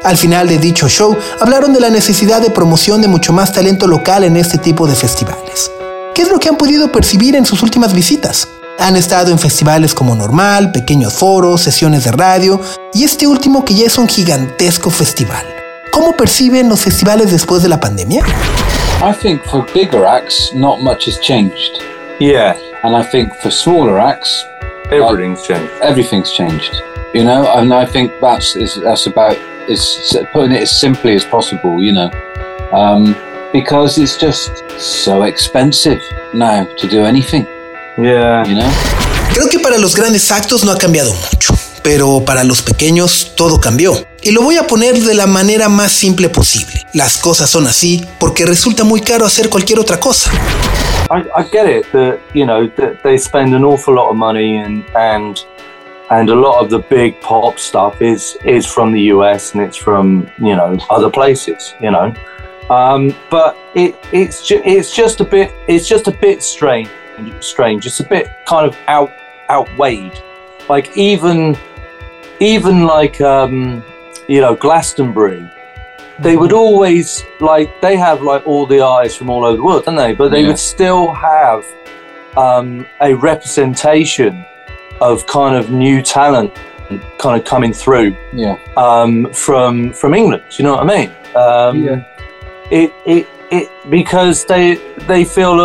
Al 0.03 0.17
final 0.17 0.47
de 0.47 0.59
dicho 0.59 0.87
show, 0.87 1.17
hablaron 1.39 1.73
de 1.73 1.79
la 1.79 1.89
necesidad 1.89 2.41
de 2.41 2.51
promoción 2.51 3.01
de 3.01 3.07
mucho 3.07 3.33
más 3.33 3.51
talento 3.53 3.87
local 3.87 4.23
en 4.23 4.37
este 4.37 4.59
tipo 4.59 4.85
de 4.85 4.95
festivales. 4.95 5.71
¿Qué 6.13 6.21
es 6.21 6.29
lo 6.29 6.39
que 6.39 6.49
han 6.49 6.57
podido 6.57 6.91
percibir 6.91 7.35
en 7.35 7.45
sus 7.45 7.63
últimas 7.63 7.93
visitas? 7.93 8.47
Han 8.77 8.95
estado 8.95 9.31
en 9.31 9.39
festivales 9.39 9.95
como 9.95 10.15
Normal, 10.15 10.71
pequeños 10.71 11.13
foros, 11.13 11.61
sesiones 11.61 12.03
de 12.03 12.11
radio 12.11 12.61
y 12.93 13.03
este 13.03 13.25
último 13.25 13.65
que 13.65 13.73
ya 13.73 13.87
es 13.87 13.97
un 13.97 14.07
gigantesco 14.07 14.91
festival. 14.91 15.45
¿Cómo 15.91 16.15
perciben 16.15 16.69
los 16.69 16.81
festivales 16.81 17.31
después 17.31 17.63
de 17.63 17.69
la 17.69 17.79
pandemia? 17.79 18.23
I 19.01 19.13
think 19.13 19.43
for 19.45 19.65
bigger 19.73 20.05
acts, 20.05 20.53
not 20.53 20.81
much 20.81 21.05
has 21.05 21.19
changed. 21.19 21.81
Yeah, 22.19 22.57
And 22.83 22.95
I 22.95 23.01
think 23.03 23.33
for 23.41 23.49
smaller 23.49 23.97
acts, 23.99 24.43
everything's 24.91 25.41
changed. 25.47 25.71
everything's 25.81 26.31
changed. 26.31 26.81
You 27.13 27.23
know, 27.23 27.47
and 27.57 27.73
I 27.73 27.85
think 27.85 28.11
that's 28.21 28.55
is 28.55 28.75
that's 28.75 29.07
about 29.07 29.37
is 29.69 29.81
putting 30.33 30.51
it 30.51 30.61
as 30.63 30.79
simply 30.79 31.15
as 31.15 31.23
possible. 31.25 31.81
You 31.81 31.93
know, 31.93 32.09
um, 32.73 33.15
because 33.53 33.97
it's 33.97 34.17
just 34.17 34.51
so 34.77 35.23
expensive 35.23 36.01
now 36.33 36.65
to 36.77 36.87
do 36.87 37.05
anything. 37.05 37.45
Yeah. 37.97 38.45
You 38.45 38.55
know. 38.55 38.69
Creo 39.33 39.47
que 39.49 39.59
para 39.59 39.77
los 39.77 39.95
grandes 39.95 40.29
actos 40.31 40.63
no 40.65 40.71
ha 40.73 40.77
cambiado 40.77 41.13
mucho, 41.13 41.53
pero 41.83 42.23
para 42.25 42.43
los 42.43 42.61
pequeños 42.61 43.31
todo 43.35 43.59
cambió. 43.59 43.93
Y 44.21 44.31
lo 44.31 44.41
voy 44.41 44.57
a 44.57 44.67
poner 44.67 44.95
de 44.95 45.13
la 45.13 45.27
manera 45.27 45.69
más 45.69 45.91
simple 45.91 46.29
posible. 46.29 46.85
Las 46.93 47.17
cosas 47.17 47.49
son 47.49 47.67
así 47.67 48.05
porque 48.19 48.45
resulta 48.45 48.83
muy 48.83 49.01
caro 49.01 49.25
hacer 49.25 49.49
cualquier 49.49 49.79
otra 49.79 49.99
cosa. 49.99 50.31
I, 51.11 51.21
I 51.35 51.43
get 51.51 51.67
it 51.67 51.85
that 51.91 52.19
you 52.33 52.45
know 52.45 52.69
that 52.77 53.01
they 53.03 53.17
spend 53.17 53.55
an 53.55 53.63
awful 53.63 53.95
lot 53.95 54.09
of 54.09 54.15
money 54.15 54.57
and 54.57 54.83
and 54.95 55.39
and 56.11 56.29
a 56.29 56.35
lot 56.35 56.61
of 56.61 56.69
the 56.69 56.79
big 56.89 57.19
pop 57.21 57.57
stuff 57.57 58.01
is 58.01 58.37
is 58.43 58.67
from 58.67 58.91
the 58.91 59.11
US 59.13 59.55
and 59.55 59.63
it's 59.63 59.77
from 59.77 60.27
you 60.37 60.55
know 60.55 60.77
other 60.89 61.09
places. 61.09 61.73
You 61.81 61.91
know, 61.91 62.13
um, 62.69 63.15
but 63.29 63.55
it 63.73 63.95
it's 64.11 64.45
ju- 64.45 64.61
it's 64.63 64.95
just 64.95 65.19
a 65.21 65.25
bit 65.25 65.51
it's 65.67 65.87
just 65.87 66.07
a 66.07 66.11
bit 66.11 66.43
strange 66.43 66.89
strange. 67.39 67.85
It's 67.85 67.99
a 67.99 68.03
bit 68.03 68.29
kind 68.45 68.65
of 68.65 68.75
out 68.87 69.11
outweighed. 69.49 70.21
Like 70.69 70.95
even 70.97 71.57
even 72.39 72.85
like 72.85 73.19
um, 73.21 73.83
you 74.33 74.39
know 74.43 74.53
Glastonbury 74.55 75.43
they 76.25 76.35
would 76.41 76.51
always 76.65 77.07
like 77.39 77.69
they 77.85 77.95
have 78.07 78.21
like 78.31 78.43
all 78.51 78.65
the 78.73 78.81
eyes 78.81 79.15
from 79.17 79.29
all 79.29 79.43
over 79.45 79.55
the 79.57 79.63
world, 79.63 79.85
don't 79.85 79.95
they? 79.95 80.13
But 80.21 80.27
they 80.31 80.41
Yeah. 80.41 80.49
would 80.49 80.59
still 80.75 81.03
have 81.13 81.61
um, 82.45 82.85
a 82.99 83.11
representation 83.13 84.45
of 85.09 85.25
kind 85.27 85.55
of 85.59 85.71
new 85.71 85.97
talent 86.01 86.51
kind 87.23 87.35
of 87.39 87.45
coming 87.53 87.71
through 87.83 88.09
Yeah. 88.33 88.57
um, 88.75 89.31
from 89.45 89.93
from 89.93 90.11
England. 90.13 90.43
You 90.57 90.63
know 90.65 90.73
what 90.75 90.83
I 90.89 90.97
mean? 90.97 91.09
Um, 91.45 91.73
Yeah. 91.87 91.99
It 92.79 92.89
it 93.15 93.25
it 93.57 93.67
because 93.89 94.37
they 94.45 94.65
they 95.11 95.23
feel 95.37 95.55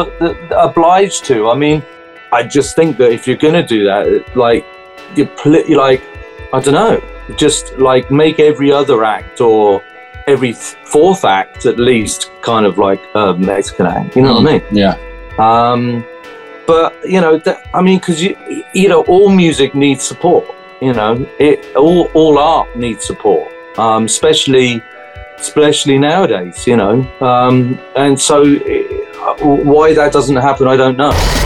obliged 0.68 1.21
to. 1.30 1.37
I 1.52 1.54
mean, 1.64 1.83
I 2.38 2.40
just 2.56 2.71
think 2.76 2.97
that 2.99 3.11
if 3.16 3.26
you're 3.26 3.42
gonna 3.47 3.66
do 3.76 3.80
that, 3.90 4.02
like 4.47 4.64
you 5.16 5.25
pl- 5.40 5.66
like 5.87 6.02
I 6.52 6.61
don't 6.64 6.78
know, 6.83 6.97
just 7.36 7.76
like 7.78 8.10
make 8.10 8.38
every 8.38 8.70
other 8.72 9.04
act 9.04 9.40
or 9.40 9.82
every 10.26 10.52
fourth 10.52 11.24
act 11.24 11.66
at 11.66 11.78
least 11.78 12.30
kind 12.42 12.66
of 12.66 12.78
like 12.78 13.02
a 13.14 13.34
Mexican 13.34 13.86
act. 13.86 14.16
You 14.16 14.22
know 14.22 14.34
what 14.34 14.46
I 14.48 14.58
mean? 14.58 14.62
Yeah. 14.70 14.96
Um, 15.38 16.04
but 16.66 16.94
you 17.04 17.20
know, 17.20 17.38
that, 17.38 17.68
I 17.74 17.82
mean, 17.82 17.98
because 17.98 18.22
you 18.22 18.36
you 18.72 18.88
know, 18.88 19.02
all 19.02 19.30
music 19.30 19.74
needs 19.74 20.02
support. 20.04 20.46
You 20.80 20.92
know, 20.92 21.26
it 21.38 21.74
all 21.76 22.10
all 22.14 22.38
art 22.38 22.74
needs 22.76 23.04
support, 23.04 23.52
um, 23.78 24.04
especially 24.04 24.82
especially 25.36 25.98
nowadays. 25.98 26.66
You 26.66 26.76
know, 26.76 27.06
um, 27.20 27.78
and 27.96 28.20
so 28.20 28.42
uh, 28.44 29.34
why 29.44 29.94
that 29.94 30.12
doesn't 30.12 30.36
happen, 30.36 30.68
I 30.68 30.76
don't 30.76 30.96
know. 30.96 31.43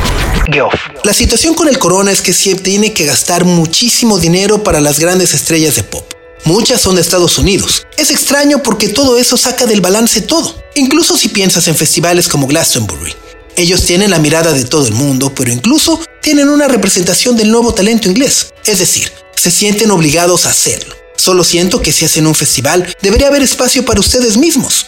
La 1.05 1.13
situación 1.13 1.55
con 1.55 1.69
el 1.69 1.79
corona 1.79 2.11
es 2.11 2.23
que 2.23 2.33
se 2.33 2.55
tiene 2.55 2.95
que 2.95 3.05
gastar 3.05 3.45
muchísimo 3.45 4.19
dinero 4.19 4.63
para 4.63 4.81
las 4.81 4.99
grandes 4.99 5.35
estrellas 5.35 5.75
de 5.75 5.83
pop. 5.83 6.11
Muchas 6.45 6.81
son 6.81 6.95
de 6.95 7.03
Estados 7.03 7.37
Unidos. 7.37 7.87
Es 7.99 8.11
extraño 8.11 8.63
porque 8.63 8.89
todo 8.89 9.19
eso 9.19 9.37
saca 9.37 9.67
del 9.67 9.83
balance 9.83 10.23
todo. 10.23 10.55
Incluso 10.75 11.19
si 11.19 11.29
piensas 11.29 11.69
en 11.69 11.77
festivales 11.77 12.29
como 12.29 12.47
Glastonbury. 12.47 13.15
Ellos 13.57 13.85
tienen 13.85 14.11
la 14.11 14.19
mirada 14.19 14.53
de 14.53 14.65
todo 14.65 14.87
el 14.87 14.95
mundo, 14.95 15.35
pero 15.35 15.51
incluso 15.51 16.01
tienen 16.23 16.49
una 16.49 16.67
representación 16.67 17.37
del 17.37 17.51
nuevo 17.51 17.75
talento 17.75 18.09
inglés. 18.09 18.55
Es 18.65 18.79
decir, 18.79 19.13
se 19.37 19.51
sienten 19.51 19.91
obligados 19.91 20.47
a 20.47 20.51
hacerlo. 20.51 20.95
Solo 21.17 21.45
siento 21.45 21.83
que 21.83 21.93
si 21.93 22.07
hacen 22.07 22.27
un 22.27 22.35
festival, 22.35 22.87
debería 23.03 23.29
haber 23.29 23.43
espacio 23.43 23.85
para 23.85 24.01
ustedes 24.01 24.39
mismos. 24.39 24.87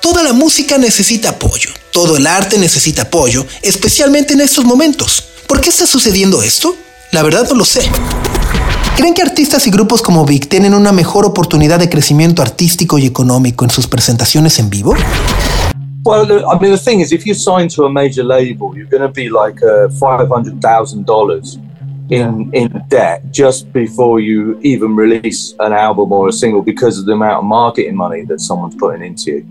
Toda 0.00 0.22
la 0.22 0.32
música 0.32 0.78
necesita 0.78 1.30
apoyo, 1.30 1.70
todo 1.92 2.16
el 2.16 2.26
arte 2.26 2.58
necesita 2.58 3.02
apoyo, 3.02 3.44
especialmente 3.62 4.32
en 4.32 4.40
estos 4.40 4.64
momentos. 4.64 5.22
¿Por 5.46 5.60
qué 5.60 5.68
está 5.68 5.86
sucediendo 5.86 6.42
esto? 6.42 6.74
La 7.12 7.22
verdad 7.22 7.46
no 7.50 7.56
lo 7.56 7.64
sé. 7.66 7.82
¿Creen 8.96 9.12
que 9.12 9.20
artistas 9.20 9.66
y 9.66 9.70
grupos 9.70 10.00
como 10.00 10.24
Vic 10.24 10.48
tienen 10.48 10.72
una 10.72 10.92
mejor 10.92 11.26
oportunidad 11.26 11.78
de 11.78 11.90
crecimiento 11.90 12.40
artístico 12.40 12.96
y 12.98 13.04
económico 13.04 13.64
en 13.64 13.70
sus 13.70 13.86
presentaciones 13.86 14.58
en 14.58 14.70
vivo? 14.70 14.94
Well, 16.04 16.30
I 16.30 16.58
mean, 16.58 16.72
the 16.72 16.78
thing 16.78 17.00
is, 17.00 17.12
if 17.12 17.26
you 17.26 17.34
sign 17.34 17.68
to 17.68 17.84
a 17.84 17.90
major 17.90 18.24
label, 18.24 18.74
you're 18.74 18.88
going 18.88 19.02
to 19.02 19.12
be 19.12 19.28
like 19.28 19.62
uh, 19.62 19.90
five 19.90 20.28
hundred 20.28 20.62
thousand 20.62 21.04
dollars 21.04 21.58
in 22.08 22.48
in 22.54 22.82
debt 22.88 23.22
just 23.30 23.70
before 23.72 24.18
you 24.18 24.58
even 24.62 24.96
release 24.96 25.54
an 25.58 25.74
album 25.74 26.10
or 26.10 26.28
a 26.28 26.32
single 26.32 26.62
because 26.62 26.98
of 26.98 27.04
the 27.04 27.12
amount 27.12 27.40
of 27.40 27.44
marketing 27.44 27.96
money 27.96 28.24
that 28.24 28.40
someone's 28.40 28.76
putting 28.76 29.02
into 29.02 29.30
you. 29.30 29.46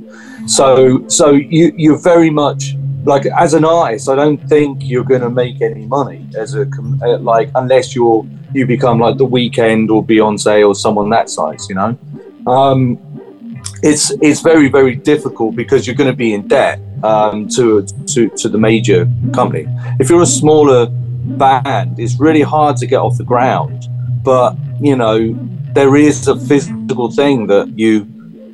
So, 0.47 1.07
so 1.07 1.31
you 1.31 1.73
you're 1.75 1.97
very 1.97 2.29
much 2.29 2.75
like 3.05 3.25
as 3.25 3.53
an 3.53 3.65
artist. 3.65 4.09
I 4.09 4.15
don't 4.15 4.37
think 4.47 4.83
you're 4.83 5.03
going 5.03 5.21
to 5.21 5.29
make 5.29 5.61
any 5.61 5.85
money 5.85 6.27
as 6.35 6.55
a 6.55 6.69
uh, 7.03 7.17
like 7.19 7.49
unless 7.55 7.95
you're 7.95 8.25
you 8.53 8.65
become 8.65 8.99
like 8.99 9.17
the 9.17 9.25
Weekend 9.25 9.91
or 9.91 10.03
Beyonce 10.03 10.67
or 10.67 10.75
someone 10.75 11.09
that 11.09 11.29
size. 11.29 11.67
You 11.69 11.75
know. 11.75 11.97
Um, 12.47 12.99
it's 13.83 14.11
it's 14.21 14.41
very 14.41 14.69
very 14.69 14.95
difficult 14.95 15.55
because 15.55 15.87
you're 15.87 15.95
going 15.95 16.09
to 16.09 16.15
be 16.15 16.33
in 16.33 16.47
debt 16.47 16.79
um, 17.03 17.47
to 17.49 17.85
to 18.07 18.29
to 18.29 18.49
the 18.49 18.57
major 18.57 19.07
company. 19.33 19.65
If 19.99 20.09
you're 20.09 20.21
a 20.21 20.33
smaller 20.41 20.87
band, 20.89 21.99
it's 21.99 22.19
really 22.19 22.41
hard 22.41 22.77
to 22.77 22.87
get 22.87 22.97
off 22.97 23.17
the 23.17 23.23
ground. 23.23 23.87
But 24.23 24.55
you 24.81 24.95
know, 24.95 25.33
there 25.73 25.95
is 25.95 26.27
a 26.27 26.35
physical 26.35 27.11
thing 27.11 27.47
that 27.47 27.77
you 27.77 28.05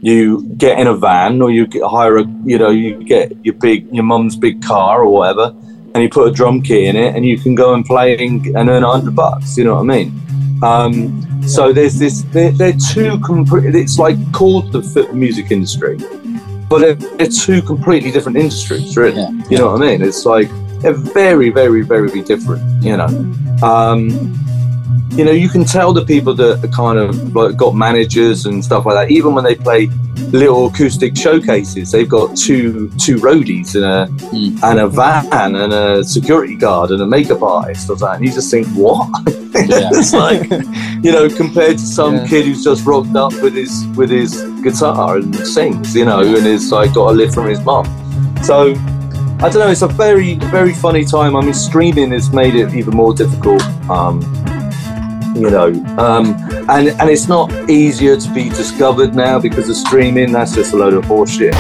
you 0.06 0.44
get 0.58 0.78
in 0.80 0.86
a 0.86 0.96
van 0.96 1.42
or 1.42 1.50
you 1.50 1.66
get, 1.66 1.82
hire 1.84 2.18
a 2.18 2.26
you 2.46 2.60
know 2.60 2.70
you 2.70 3.04
get 3.04 3.34
your 3.44 3.56
big 3.56 3.92
your 3.92 4.04
mum's 4.04 4.36
big 4.36 4.62
car 4.62 5.02
or 5.02 5.10
whatever, 5.12 5.46
and 5.94 6.04
you 6.04 6.10
put 6.10 6.28
a 6.28 6.32
drum 6.32 6.62
key 6.62 6.86
in 6.86 6.96
it, 6.96 7.16
and 7.16 7.26
you 7.26 7.40
can 7.40 7.56
go 7.56 7.74
and 7.74 7.84
play 7.86 8.16
and, 8.24 8.46
and 8.58 8.70
earn 8.70 8.84
a 8.84 8.92
hundred 8.92 9.16
bucks. 9.16 9.58
You 9.58 9.64
know 9.64 9.75
what 9.75 9.90
I 9.90 9.96
mean? 9.96 10.10
Um, 10.62 11.42
so 11.42 11.74
there's 11.74 11.98
this. 11.98 12.22
They're, 12.36 12.51
they're 12.51 12.77
two. 12.94 13.20
Complete, 13.20 13.74
it's 13.74 13.98
like 13.98 14.18
called 14.32 14.72
the 14.72 14.82
music 15.12 15.50
industry, 15.50 15.98
but 16.70 16.79
they're, 16.79 16.94
they're 17.18 17.27
two 17.27 17.64
completely 17.64 18.12
different 18.12 18.38
industries. 18.38 18.96
Really, 18.96 19.22
Yeah. 19.22 19.32
you 19.50 19.58
know 19.58 19.72
what 19.72 19.82
I 19.82 19.88
mean? 19.88 20.03
It's 20.03 20.24
like 20.24 20.50
they're 20.82 20.94
very, 20.94 21.50
very, 21.50 21.82
very 21.82 22.22
different. 22.22 22.62
You 22.84 22.98
know, 22.98 23.10
um, 23.64 24.06
you 25.11 25.24
know, 25.24 25.31
you 25.31 25.48
can 25.50 25.63
tell 25.63 25.94
the 25.94 26.03
people 26.03 26.33
that 26.35 26.63
are 26.63 26.68
kind 26.70 26.98
of 27.00 27.35
like 27.35 27.55
got 27.55 27.74
managers 27.75 28.46
and 28.46 28.63
stuff 28.63 28.85
like 28.85 28.96
that. 28.96 29.11
Even 29.11 29.33
when 29.33 29.44
they 29.44 29.55
play 29.55 29.87
little 30.31 30.68
acoustic 30.68 31.15
showcases, 31.15 31.91
they've 31.91 32.09
got 32.09 32.35
two 32.35 32.89
two 32.98 33.15
roadies 33.18 33.75
and 33.75 33.85
a 33.85 34.07
Mm. 34.27 34.61
and 34.63 34.79
a 34.79 34.87
van 34.87 35.55
and 35.55 35.72
a 35.74 36.03
security 36.03 36.55
guard 36.55 36.91
and 36.91 37.01
a 37.01 37.05
makeup 37.07 37.41
artist 37.44 37.89
or 37.89 37.96
that. 37.98 38.15
And 38.15 38.25
you 38.25 38.31
just 38.31 38.50
think, 38.51 38.68
what? 38.70 39.07
Yeah. 39.55 39.89
it's 39.94 40.11
like 40.11 40.50
you 41.01 41.13
know, 41.13 41.29
compared 41.29 41.77
to 41.77 41.85
some 41.85 42.15
Yeah. 42.15 42.27
kid 42.27 42.46
who's 42.46 42.61
just 42.63 42.85
rocked 42.85 43.15
up 43.15 43.31
with 43.41 43.53
his 43.53 43.85
with 43.96 44.09
his 44.09 44.41
guitar 44.61 45.15
and 45.18 45.33
sings, 45.48 45.96
you 45.96 46.03
know, 46.03 46.20
and 46.20 46.46
is 46.46 46.72
like 46.74 46.94
got 46.94 47.11
a 47.11 47.13
lift 47.13 47.33
from 47.35 47.48
his 47.48 47.61
mum. 47.61 47.85
So 48.44 48.74
I 49.39 49.50
don't 49.50 49.59
know. 49.59 49.70
It's 49.70 49.81
a 49.81 49.87
very 49.87 50.35
very 50.51 50.74
funny 50.74 51.05
time. 51.05 51.37
I 51.37 51.41
mean, 51.41 51.53
streaming 51.53 52.11
has 52.11 52.31
made 52.33 52.55
it 52.55 52.74
even 52.74 52.96
more 52.96 53.13
difficult. 53.13 53.61
Um, 53.89 54.20
you 55.36 55.50
know, 55.50 55.68
um, 55.98 56.36
and 56.70 56.90
and 57.00 57.10
it's 57.10 57.28
not 57.28 57.52
easier 57.70 58.18
to 58.18 58.30
be 58.34 58.50
discovered 58.50 59.14
now 59.14 59.40
because 59.40 59.70
of 59.70 59.76
streaming. 59.76 60.32
That's 60.32 60.56
just 60.56 60.74
a 60.74 60.78
load 60.78 60.94
of 60.94 61.06
horseshit. 61.06 61.54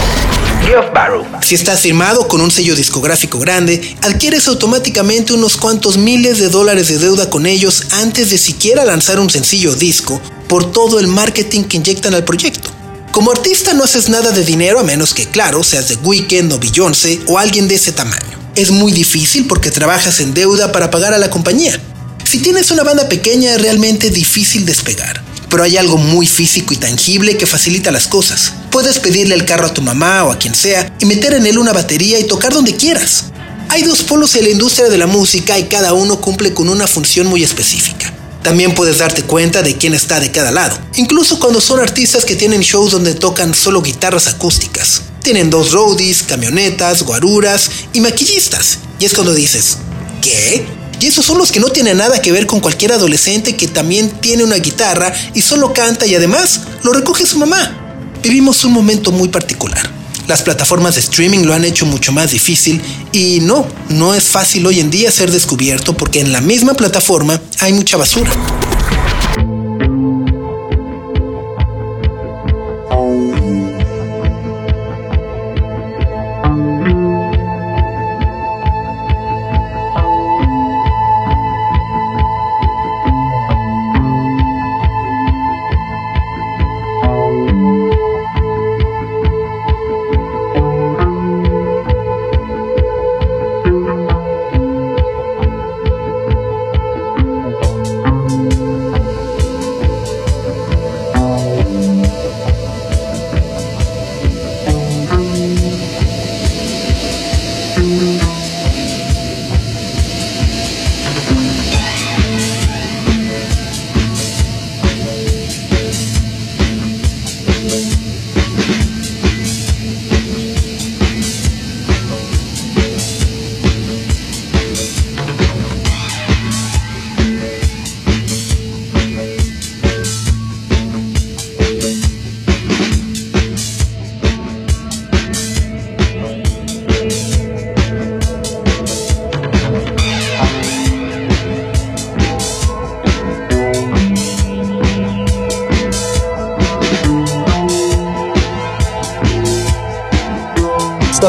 Geoff 0.65 0.91
Barrow. 0.93 1.23
Si 1.41 1.53
estás 1.53 1.81
firmado 1.81 2.27
con 2.27 2.41
un 2.41 2.49
sello 2.49 2.75
discográfico 2.75 3.37
grande, 3.37 3.95
adquieres 4.01 4.47
automáticamente 4.47 5.33
unos 5.33 5.57
cuantos 5.57 5.97
miles 5.97 6.39
de 6.39 6.49
dólares 6.49 6.87
de 6.87 6.97
deuda 6.97 7.29
con 7.29 7.45
ellos 7.45 7.83
antes 7.91 8.31
de 8.31 8.37
siquiera 8.37 8.83
lanzar 8.83 9.19
un 9.19 9.29
sencillo 9.29 9.75
disco 9.75 10.19
por 10.47 10.71
todo 10.71 10.99
el 10.99 11.07
marketing 11.07 11.63
que 11.63 11.77
inyectan 11.77 12.15
al 12.15 12.23
proyecto. 12.23 12.69
Como 13.11 13.31
artista 13.31 13.73
no 13.73 13.83
haces 13.83 14.09
nada 14.09 14.31
de 14.31 14.43
dinero 14.43 14.79
a 14.79 14.83
menos 14.83 15.13
que, 15.13 15.25
claro, 15.25 15.63
seas 15.63 15.87
de 15.87 15.95
Weekend 15.97 16.51
o 16.51 16.59
Beyoncé 16.59 17.21
o 17.27 17.37
alguien 17.37 17.67
de 17.67 17.75
ese 17.75 17.91
tamaño. 17.91 18.37
Es 18.55 18.71
muy 18.71 18.91
difícil 18.91 19.47
porque 19.47 19.71
trabajas 19.71 20.19
en 20.19 20.33
deuda 20.33 20.71
para 20.71 20.89
pagar 20.89 21.13
a 21.13 21.17
la 21.17 21.29
compañía. 21.29 21.79
Si 22.25 22.39
tienes 22.39 22.71
una 22.71 22.83
banda 22.83 23.07
pequeña 23.07 23.53
es 23.53 23.61
realmente 23.61 24.09
difícil 24.09 24.65
despegar. 24.65 25.23
Pero 25.49 25.63
hay 25.63 25.77
algo 25.77 25.97
muy 25.97 26.25
físico 26.25 26.73
y 26.73 26.77
tangible 26.77 27.37
que 27.37 27.45
facilita 27.45 27.91
las 27.91 28.07
cosas. 28.07 28.53
Puedes 28.71 28.99
pedirle 28.99 29.35
el 29.35 29.45
carro 29.45 29.67
a 29.67 29.73
tu 29.73 29.81
mamá 29.81 30.25
o 30.25 30.31
a 30.31 30.39
quien 30.39 30.55
sea 30.55 30.91
y 30.99 31.05
meter 31.05 31.33
en 31.33 31.45
él 31.45 31.59
una 31.59 31.71
batería 31.71 32.19
y 32.19 32.25
tocar 32.25 32.51
donde 32.51 32.75
quieras. 32.75 33.25
Hay 33.69 33.83
dos 33.83 34.03
polos 34.03 34.35
en 34.35 34.43
la 34.43 34.49
industria 34.49 34.89
de 34.89 34.97
la 34.97 35.07
música 35.07 35.57
y 35.57 35.65
cada 35.65 35.93
uno 35.93 36.19
cumple 36.19 36.53
con 36.53 36.67
una 36.67 36.87
función 36.87 37.27
muy 37.27 37.43
específica. 37.43 38.11
También 38.41 38.73
puedes 38.73 38.97
darte 38.97 39.23
cuenta 39.23 39.61
de 39.61 39.75
quién 39.77 39.93
está 39.93 40.19
de 40.19 40.31
cada 40.31 40.51
lado, 40.51 40.77
incluso 40.95 41.39
cuando 41.39 41.61
son 41.61 41.79
artistas 41.79 42.25
que 42.25 42.35
tienen 42.35 42.61
shows 42.61 42.91
donde 42.91 43.15
tocan 43.15 43.55
solo 43.55 43.81
guitarras 43.81 44.27
acústicas. 44.27 45.01
Tienen 45.23 45.49
dos 45.49 45.71
roadies, 45.71 46.23
camionetas, 46.23 47.03
guaruras 47.03 47.69
y 47.93 48.01
maquillistas. 48.01 48.79
Y 48.99 49.05
es 49.05 49.13
cuando 49.13 49.33
dices, 49.33 49.77
¿qué? 50.21 50.65
Y 50.99 51.07
esos 51.07 51.25
son 51.25 51.37
los 51.37 51.51
que 51.51 51.59
no 51.59 51.69
tienen 51.69 51.97
nada 51.97 52.21
que 52.21 52.31
ver 52.31 52.47
con 52.47 52.59
cualquier 52.59 52.93
adolescente 52.93 53.55
que 53.55 53.67
también 53.67 54.09
tiene 54.21 54.43
una 54.43 54.55
guitarra 54.55 55.13
y 55.33 55.41
solo 55.41 55.73
canta 55.73 56.05
y 56.05 56.15
además 56.15 56.61
lo 56.83 56.93
recoge 56.93 57.25
su 57.25 57.37
mamá. 57.37 58.13
Vivimos 58.21 58.63
un 58.63 58.73
momento 58.73 59.11
muy 59.11 59.27
particular. 59.27 59.89
Las 60.27 60.41
plataformas 60.41 60.95
de 60.95 61.01
streaming 61.01 61.45
lo 61.45 61.53
han 61.53 61.65
hecho 61.65 61.85
mucho 61.85 62.11
más 62.11 62.31
difícil 62.31 62.81
y 63.11 63.39
no, 63.41 63.67
no 63.89 64.15
es 64.15 64.23
fácil 64.23 64.65
hoy 64.65 64.79
en 64.79 64.89
día 64.89 65.11
ser 65.11 65.31
descubierto 65.31 65.95
porque 65.95 66.19
en 66.19 66.31
la 66.31 66.41
misma 66.41 66.73
plataforma 66.73 67.39
hay 67.59 67.73
mucha 67.73 67.97
basura. 67.97 68.31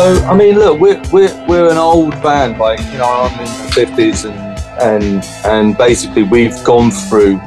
So 0.06 0.24
I 0.26 0.36
mean, 0.36 0.54
look, 0.54 0.78
we're 0.78 1.02
we're, 1.12 1.46
we're 1.48 1.68
an 1.68 1.78
old 1.78 2.12
band. 2.22 2.58
Like 2.58 2.78
you 2.92 2.98
know, 2.98 3.10
I'm 3.10 3.40
in 3.40 3.46
the 3.46 3.72
fifties, 3.72 4.24
and 4.24 4.38
and 4.80 5.24
and 5.44 5.76
basically 5.76 6.22
we've 6.22 6.62
gone 6.62 6.92
through. 6.92 7.38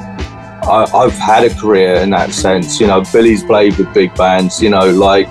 I, 0.63 0.86
I've 0.93 1.13
had 1.13 1.45
a 1.45 1.56
career 1.56 1.93
in 2.02 2.10
that 2.10 2.34
sense. 2.34 2.78
You 2.82 2.88
know, 2.88 3.02
Billy's 3.13 3.45
played 3.45 3.78
with 3.78 3.93
big 3.93 4.13
bands. 4.15 4.62
You 4.62 4.72
know, 4.72 4.89
like, 4.91 5.30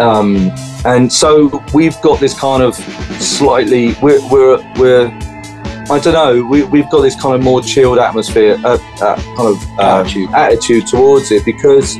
um, 0.00 0.50
and 0.84 1.12
so 1.12 1.62
we've 1.72 1.94
got 2.00 2.18
this 2.18 2.36
kind 2.36 2.64
of 2.64 2.74
slightly. 2.74 3.94
We're 4.02 4.20
we're 4.28 4.58
we're. 4.80 5.06
I 5.92 6.00
don't 6.00 6.14
know. 6.14 6.44
We, 6.44 6.64
we've 6.64 6.90
got 6.90 7.02
this 7.02 7.14
kind 7.14 7.36
of 7.36 7.40
more 7.40 7.62
chilled 7.62 7.98
atmosphere, 7.98 8.58
uh, 8.64 8.78
uh, 9.00 9.14
kind 9.14 9.48
of 9.48 9.78
uh, 9.78 10.00
Attitude. 10.00 10.30
attitude 10.30 10.86
towards 10.88 11.30
it 11.30 11.44
because 11.44 11.96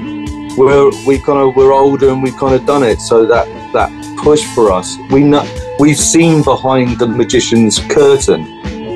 we're 0.59 0.91
we 1.07 1.21
kind 1.21 1.39
of 1.39 1.55
we're 1.55 1.73
older 1.73 2.09
and 2.09 2.25
we've 2.25 2.37
kind 2.37 2.57
of 2.57 2.67
done 2.67 2.83
it. 2.83 2.99
So 2.99 3.25
that 3.25 3.47
that 3.73 4.08
push 4.23 4.45
for 4.55 4.73
us, 4.73 4.97
we've 5.11 5.99
seen 5.99 6.43
behind 6.43 6.99
the 6.99 7.07
magician's 7.07 7.79
curtain, 7.89 8.47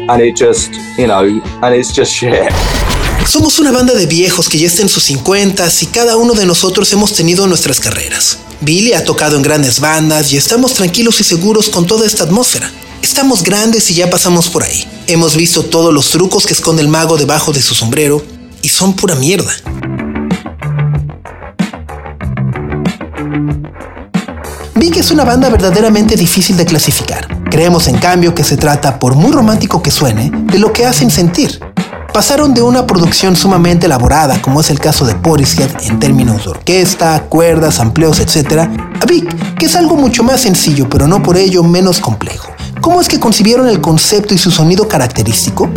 and 0.09 0.21
it 0.21 0.37
just 0.37 0.73
you 0.99 1.07
know, 1.07 1.25
and 1.63 1.75
it's 1.75 1.93
just 1.93 2.13
shit. 2.19 2.53
Somos 3.27 3.59
una 3.61 3.71
banda 3.71 3.95
de 3.95 4.07
viejos 4.07 4.49
que 4.49 4.59
ya 4.59 4.67
está 4.67 4.83
en 4.83 4.89
sus 4.89 5.05
50 5.05 5.67
y 5.81 5.87
cada 5.87 6.17
uno 6.17 6.35
de 6.35 6.45
nosotros 6.45 6.93
hemos 6.93 7.13
tenido 7.15 7.47
nuestras 7.47 7.79
carreras. 7.81 8.39
Billy 8.61 8.93
ha 8.93 9.05
tocado 9.05 9.37
en 9.37 9.43
grandes 9.43 9.81
bandas 9.81 10.33
y 10.33 10.37
estamos 10.37 10.75
tranquilos 10.75 11.21
y 11.21 11.25
seguros 11.25 11.69
con 11.69 11.87
toda 11.87 12.05
esta 12.05 12.25
atmósfera. 12.25 12.71
Estamos 13.01 13.43
grandes 13.43 13.91
y 13.91 13.95
ya 13.95 14.11
pasamos 14.11 14.49
por 14.49 14.65
ahí. 14.65 14.85
Hemos 15.07 15.37
visto 15.37 15.65
todos 15.65 15.95
los 15.95 16.11
trucos 16.11 16.47
que 16.47 16.53
esconde 16.53 16.83
el 16.83 16.89
mago 16.89 17.17
debajo 17.17 17.53
de 17.53 17.63
su 17.63 17.75
sombrero 17.75 18.23
y 18.61 18.69
son 18.69 18.95
pura 18.95 19.15
mierda. 19.15 19.53
Es 25.03 25.11
una 25.11 25.25
banda 25.25 25.51
verdaderamente 25.51 26.15
difícil 26.15 26.57
de 26.57 26.65
clasificar. 26.65 27.27
Creemos 27.51 27.89
en 27.89 27.99
cambio 27.99 28.37
que 28.37 28.45
se 28.45 28.57
trata, 28.57 29.01
por 29.01 29.17
muy 29.17 29.33
romántico 29.33 29.83
que 29.83 29.91
suene, 29.91 30.31
de 30.31 30.61
lo 30.61 30.73
que 30.73 30.87
hacen 30.87 31.11
sentir. 31.11 31.59
Pasaron 32.15 32.55
de 32.55 32.63
una 32.63 32.87
producción 32.87 33.35
sumamente 33.35 33.87
elaborada, 33.87 34.41
como 34.41 34.61
es 34.61 34.71
el 34.71 34.79
caso 34.79 35.05
de 35.05 35.17
Portishead 35.17 35.71
en 35.89 35.99
términos 35.99 36.45
de 36.45 36.51
orquesta, 36.51 37.21
cuerdas, 37.29 37.81
amplios, 37.81 38.21
etc., 38.21 38.61
a 39.01 39.05
Big, 39.05 39.27
que 39.57 39.67
es 39.67 39.75
algo 39.75 39.97
mucho 39.97 40.23
más 40.23 40.43
sencillo, 40.43 40.89
pero 40.89 41.09
no 41.09 41.21
por 41.21 41.37
ello 41.37 41.65
menos 41.65 41.99
complejo. 41.99 42.53
¿Cómo 42.81 43.01
es 43.01 43.09
que 43.09 43.19
concibieron 43.19 43.67
el 43.67 43.81
concepto 43.81 44.35
y 44.35 44.39
su 44.39 44.53
sonido 44.53 44.87
característico? 44.87 45.69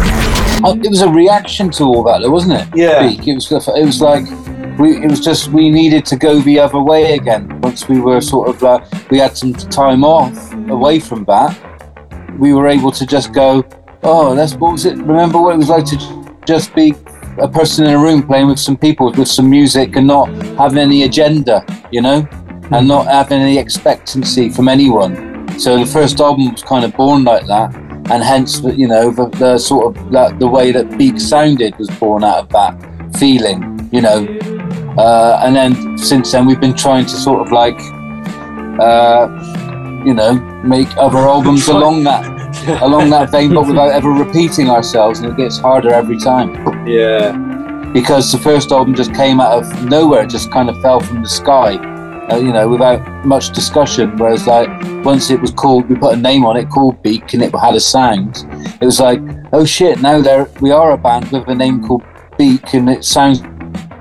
Oh, 0.62 0.76
it 0.76 0.92
was 0.92 1.02
a 1.02 1.10
reaction 1.10 1.72
to 1.72 1.84
all 1.84 2.04
that, 2.04 2.22
wasn't 2.30 2.62
it? 2.62 2.68
Yeah. 2.76 3.10
It 3.10 3.36
was, 3.36 3.52
it 3.52 3.86
was 3.86 4.00
like 4.00 4.28
we, 4.78 4.98
it 4.98 5.10
was 5.10 5.20
just 5.20 5.50
we 5.50 5.70
needed 5.70 6.06
to 6.08 6.16
go 6.16 6.40
the 6.42 6.60
other 6.60 6.80
way 6.80 7.14
again. 7.14 7.62
Once 7.62 7.88
we 7.88 8.00
were 8.00 8.22
sort 8.22 8.50
of 8.50 8.62
like 8.62 9.10
we 9.10 9.20
had 9.20 9.38
some 9.38 9.54
time 9.54 10.04
off 10.04 10.54
away 10.70 11.00
from 11.00 11.26
that, 11.26 11.56
we 12.38 12.54
were 12.54 12.68
able 12.68 12.92
to 12.92 13.06
just 13.06 13.34
go. 13.34 13.66
Oh, 14.04 14.36
that's 14.36 14.54
what 14.56 14.74
was 14.74 14.86
it? 14.86 14.98
Remember 14.98 15.42
what 15.42 15.56
it 15.56 15.58
was 15.58 15.70
like 15.70 15.86
to 15.86 16.36
just 16.46 16.76
be 16.76 16.94
a 17.38 17.48
person 17.48 17.86
in 17.86 17.94
a 17.94 18.00
room 18.00 18.24
playing 18.24 18.48
with 18.48 18.60
some 18.60 18.78
people 18.78 19.12
with 19.12 19.28
some 19.28 19.50
music 19.50 19.96
and 19.96 20.08
not 20.08 20.28
having 20.58 20.78
any 20.78 21.04
agenda, 21.04 21.66
you 21.92 22.02
know, 22.02 22.28
and 22.72 22.82
hmm. 22.82 22.88
not 22.88 23.08
having 23.08 23.42
any 23.42 23.58
expectancy 23.58 24.50
from 24.50 24.68
anyone. 24.68 25.48
So 25.60 25.78
the 25.78 25.86
first 25.86 26.20
album 26.20 26.52
was 26.52 26.64
kind 26.64 26.84
of 26.86 26.94
born 26.96 27.24
like 27.24 27.48
that, 27.48 27.74
and 28.12 28.24
hence, 28.24 28.62
you 28.62 28.88
know, 28.88 29.12
the, 29.12 29.30
the 29.30 29.58
sort 29.58 29.96
of 29.96 30.12
that, 30.12 30.40
the 30.40 30.48
way 30.48 30.72
that 30.72 30.98
Beak 30.98 31.20
sounded 31.20 31.78
was 31.78 31.90
born 31.92 32.24
out 32.24 32.40
of 32.40 32.50
that 32.50 33.18
feeling, 33.18 33.90
you 33.92 34.02
know. 34.02 34.26
Uh, 34.98 35.40
and 35.44 35.56
then 35.56 35.98
since 35.98 36.32
then, 36.32 36.46
we've 36.46 36.60
been 36.62 36.76
trying 36.76 37.06
to 37.06 37.16
sort 37.18 37.46
of 37.46 37.52
like, 37.52 37.80
uh, 38.80 39.28
you 40.06 40.14
know, 40.14 40.34
make 40.64 40.88
other 40.98 41.20
albums 41.20 41.68
along 41.68 42.04
that 42.04 42.34
along 42.82 43.10
that 43.10 43.30
vein, 43.32 43.54
but 43.54 43.68
without 43.68 43.92
ever 43.92 44.10
repeating 44.12 44.70
ourselves, 44.70 45.20
and 45.20 45.30
it 45.32 45.38
gets 45.38 45.58
harder 45.58 45.94
every 45.94 46.18
time 46.18 46.56
Yeah. 46.88 47.34
because 47.94 48.32
the 48.32 48.38
first 48.38 48.72
album 48.72 48.96
just 48.96 49.14
came 49.14 49.40
out 49.42 49.52
of 49.64 49.86
nowhere, 49.86 50.24
it 50.24 50.30
just 50.30 50.52
kind 50.52 50.70
of 50.70 50.82
fell 50.82 51.00
from 51.02 51.22
the 51.22 51.28
sky, 51.28 51.76
uh, 52.32 52.38
you 52.38 52.54
know, 52.54 52.68
without 52.70 53.02
much 53.26 53.52
discussion. 53.52 54.16
Whereas, 54.18 54.48
like, 54.48 54.70
once 55.04 55.30
it 55.30 55.40
was 55.42 55.52
called, 55.52 55.90
we 55.90 55.96
put 55.96 56.14
a 56.14 56.18
name 56.18 56.46
on 56.46 56.56
it 56.56 56.70
called 56.70 57.04
Beak 57.04 57.34
and 57.34 57.44
it 57.44 57.54
had 57.56 57.76
a 57.76 57.80
sound, 57.80 58.46
it 58.82 58.86
was 58.86 59.00
like, 59.02 59.20
oh 59.52 59.66
shit, 59.66 60.02
now 60.02 60.22
there 60.22 60.48
we 60.62 60.72
are 60.72 60.92
a 60.92 60.98
band 60.98 61.32
with 61.32 61.48
a 61.50 61.56
name 61.56 61.86
called 61.86 62.04
Beak 62.38 62.74
and 62.74 62.90
it 62.90 63.04
sounds 63.04 63.42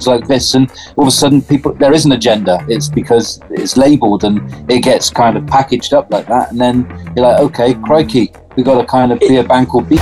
like 0.06 0.26
this. 0.26 0.54
And 0.54 0.70
all 0.96 1.04
of 1.04 1.08
a 1.08 1.10
sudden, 1.10 1.42
people, 1.42 1.72
there 1.72 1.92
is 1.92 2.04
an 2.04 2.12
agenda. 2.12 2.64
It's 2.68 2.88
because 2.88 3.40
it's 3.50 3.76
labeled 3.76 4.24
and 4.24 4.40
it 4.70 4.82
gets 4.82 5.10
kind 5.10 5.36
of 5.36 5.46
packaged 5.46 5.92
up 5.92 6.12
like 6.12 6.26
that. 6.26 6.50
And 6.50 6.60
then 6.60 6.86
you're 7.16 7.26
like, 7.26 7.40
okay, 7.40 7.74
crikey, 7.74 8.32
we 8.56 8.62
got 8.62 8.80
to 8.80 8.86
kind 8.86 9.12
of 9.12 9.20
be 9.20 9.36
a 9.36 9.44
band 9.44 9.68
called 9.68 9.88
Beak. 9.88 10.00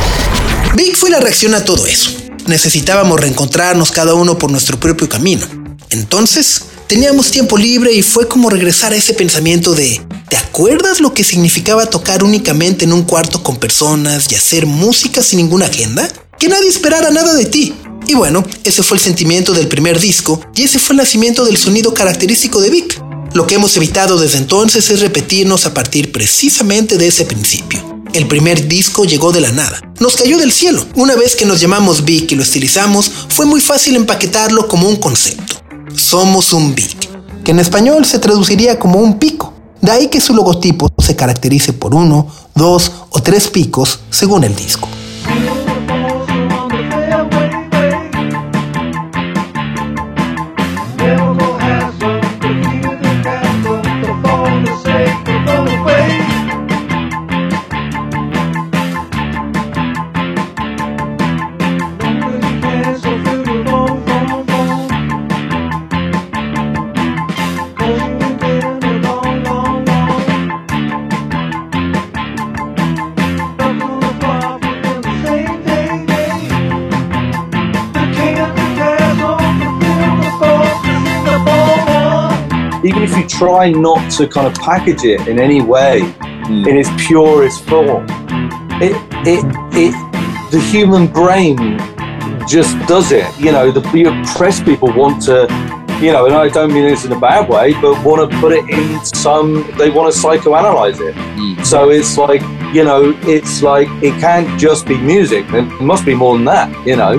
Big 0.76 0.96
fue 0.96 1.10
la 1.10 1.20
reacción 1.20 1.54
a 1.54 1.64
todo 1.64 1.86
eso. 1.86 2.10
Necesitábamos 2.46 3.20
reencontrarnos 3.20 3.92
cada 3.92 4.14
uno 4.14 4.38
por 4.38 4.50
nuestro 4.50 4.78
propio 4.80 5.08
camino. 5.08 5.46
Entonces, 5.90 6.64
teníamos 6.86 7.30
tiempo 7.30 7.56
libre 7.56 7.92
y 7.92 8.02
fue 8.02 8.26
como 8.26 8.50
regresar 8.50 8.92
a 8.92 8.96
ese 8.96 9.14
pensamiento 9.14 9.74
de, 9.74 10.00
¿te 10.28 10.36
acuerdas 10.36 11.00
lo 11.00 11.14
que 11.14 11.24
significaba 11.24 11.86
tocar 11.86 12.24
únicamente 12.24 12.84
en 12.84 12.92
un 12.92 13.02
cuarto 13.02 13.42
con 13.42 13.56
personas 13.56 14.30
y 14.32 14.34
hacer 14.34 14.66
música 14.66 15.22
sin 15.22 15.38
ninguna 15.38 15.66
agenda? 15.66 16.08
Que 16.38 16.48
nadie 16.48 16.68
esperara 16.68 17.10
nada 17.10 17.34
de 17.34 17.46
ti. 17.46 17.74
Y 18.06 18.14
bueno, 18.14 18.44
ese 18.64 18.82
fue 18.82 18.96
el 18.96 19.02
sentimiento 19.02 19.52
del 19.52 19.68
primer 19.68 20.00
disco 20.00 20.40
y 20.54 20.62
ese 20.62 20.78
fue 20.78 20.94
el 20.94 20.98
nacimiento 20.98 21.44
del 21.44 21.56
sonido 21.56 21.94
característico 21.94 22.60
de 22.60 22.70
Vic. 22.70 23.02
Lo 23.32 23.46
que 23.46 23.54
hemos 23.54 23.76
evitado 23.76 24.18
desde 24.18 24.38
entonces 24.38 24.90
es 24.90 25.00
repetirnos 25.00 25.64
a 25.64 25.72
partir 25.72 26.12
precisamente 26.12 26.98
de 26.98 27.06
ese 27.06 27.24
principio. 27.24 27.92
El 28.12 28.28
primer 28.28 28.68
disco 28.68 29.04
llegó 29.04 29.32
de 29.32 29.40
la 29.40 29.52
nada. 29.52 29.80
Nos 29.98 30.16
cayó 30.16 30.36
del 30.36 30.52
cielo. 30.52 30.84
Una 30.96 31.16
vez 31.16 31.34
que 31.34 31.46
nos 31.46 31.60
llamamos 31.60 32.04
Vic 32.04 32.30
y 32.32 32.34
lo 32.34 32.42
estilizamos, 32.42 33.10
fue 33.28 33.46
muy 33.46 33.60
fácil 33.60 33.96
empaquetarlo 33.96 34.68
como 34.68 34.86
un 34.86 34.96
concepto. 34.96 35.54
Somos 35.96 36.52
un 36.52 36.74
Vic, 36.74 37.08
que 37.42 37.52
en 37.52 37.58
español 37.58 38.04
se 38.04 38.18
traduciría 38.18 38.78
como 38.78 38.98
un 38.98 39.18
pico. 39.18 39.54
De 39.80 39.92
ahí 39.92 40.08
que 40.08 40.20
su 40.20 40.34
logotipo 40.34 40.90
se 40.98 41.16
caracterice 41.16 41.72
por 41.72 41.94
uno, 41.94 42.28
dos 42.54 42.92
o 43.08 43.22
tres 43.22 43.48
picos 43.48 44.00
según 44.10 44.44
el 44.44 44.54
disco. 44.54 44.88
Try 83.42 83.72
not 83.72 84.08
to 84.08 84.28
kind 84.28 84.46
of 84.46 84.54
package 84.54 85.02
it 85.02 85.26
in 85.26 85.40
any 85.40 85.60
way 85.60 85.98
in 86.48 86.76
its 86.76 86.88
purest 86.96 87.64
form, 87.64 88.06
it, 88.80 88.94
it, 89.26 89.44
it, 89.74 90.52
the 90.52 90.60
human 90.70 91.08
brain 91.08 91.56
just 92.46 92.78
does 92.86 93.10
it. 93.10 93.26
You 93.40 93.50
know, 93.50 93.72
the 93.72 93.82
you 93.98 94.10
press 94.36 94.62
people 94.62 94.92
want 94.92 95.22
to, 95.24 95.48
you 96.00 96.12
know, 96.12 96.26
and 96.26 96.36
I 96.36 96.50
don't 96.50 96.72
mean 96.72 96.84
this 96.84 97.04
in 97.04 97.10
a 97.10 97.18
bad 97.18 97.48
way, 97.48 97.72
but 97.80 98.00
want 98.04 98.30
to 98.30 98.38
put 98.38 98.52
it 98.52 98.68
in 98.70 99.04
some, 99.04 99.68
they 99.76 99.90
want 99.90 100.14
to 100.14 100.20
psychoanalyze 100.20 101.00
it. 101.00 101.66
So 101.66 101.90
it's 101.90 102.16
like, 102.16 102.42
you 102.72 102.84
know, 102.84 103.18
it's 103.22 103.60
like, 103.60 103.88
it 104.04 104.20
can't 104.20 104.48
just 104.60 104.86
be 104.86 104.96
music. 104.98 105.46
It 105.48 105.64
must 105.80 106.06
be 106.06 106.14
more 106.14 106.36
than 106.36 106.44
that, 106.44 106.86
you 106.86 106.94
know. 106.94 107.14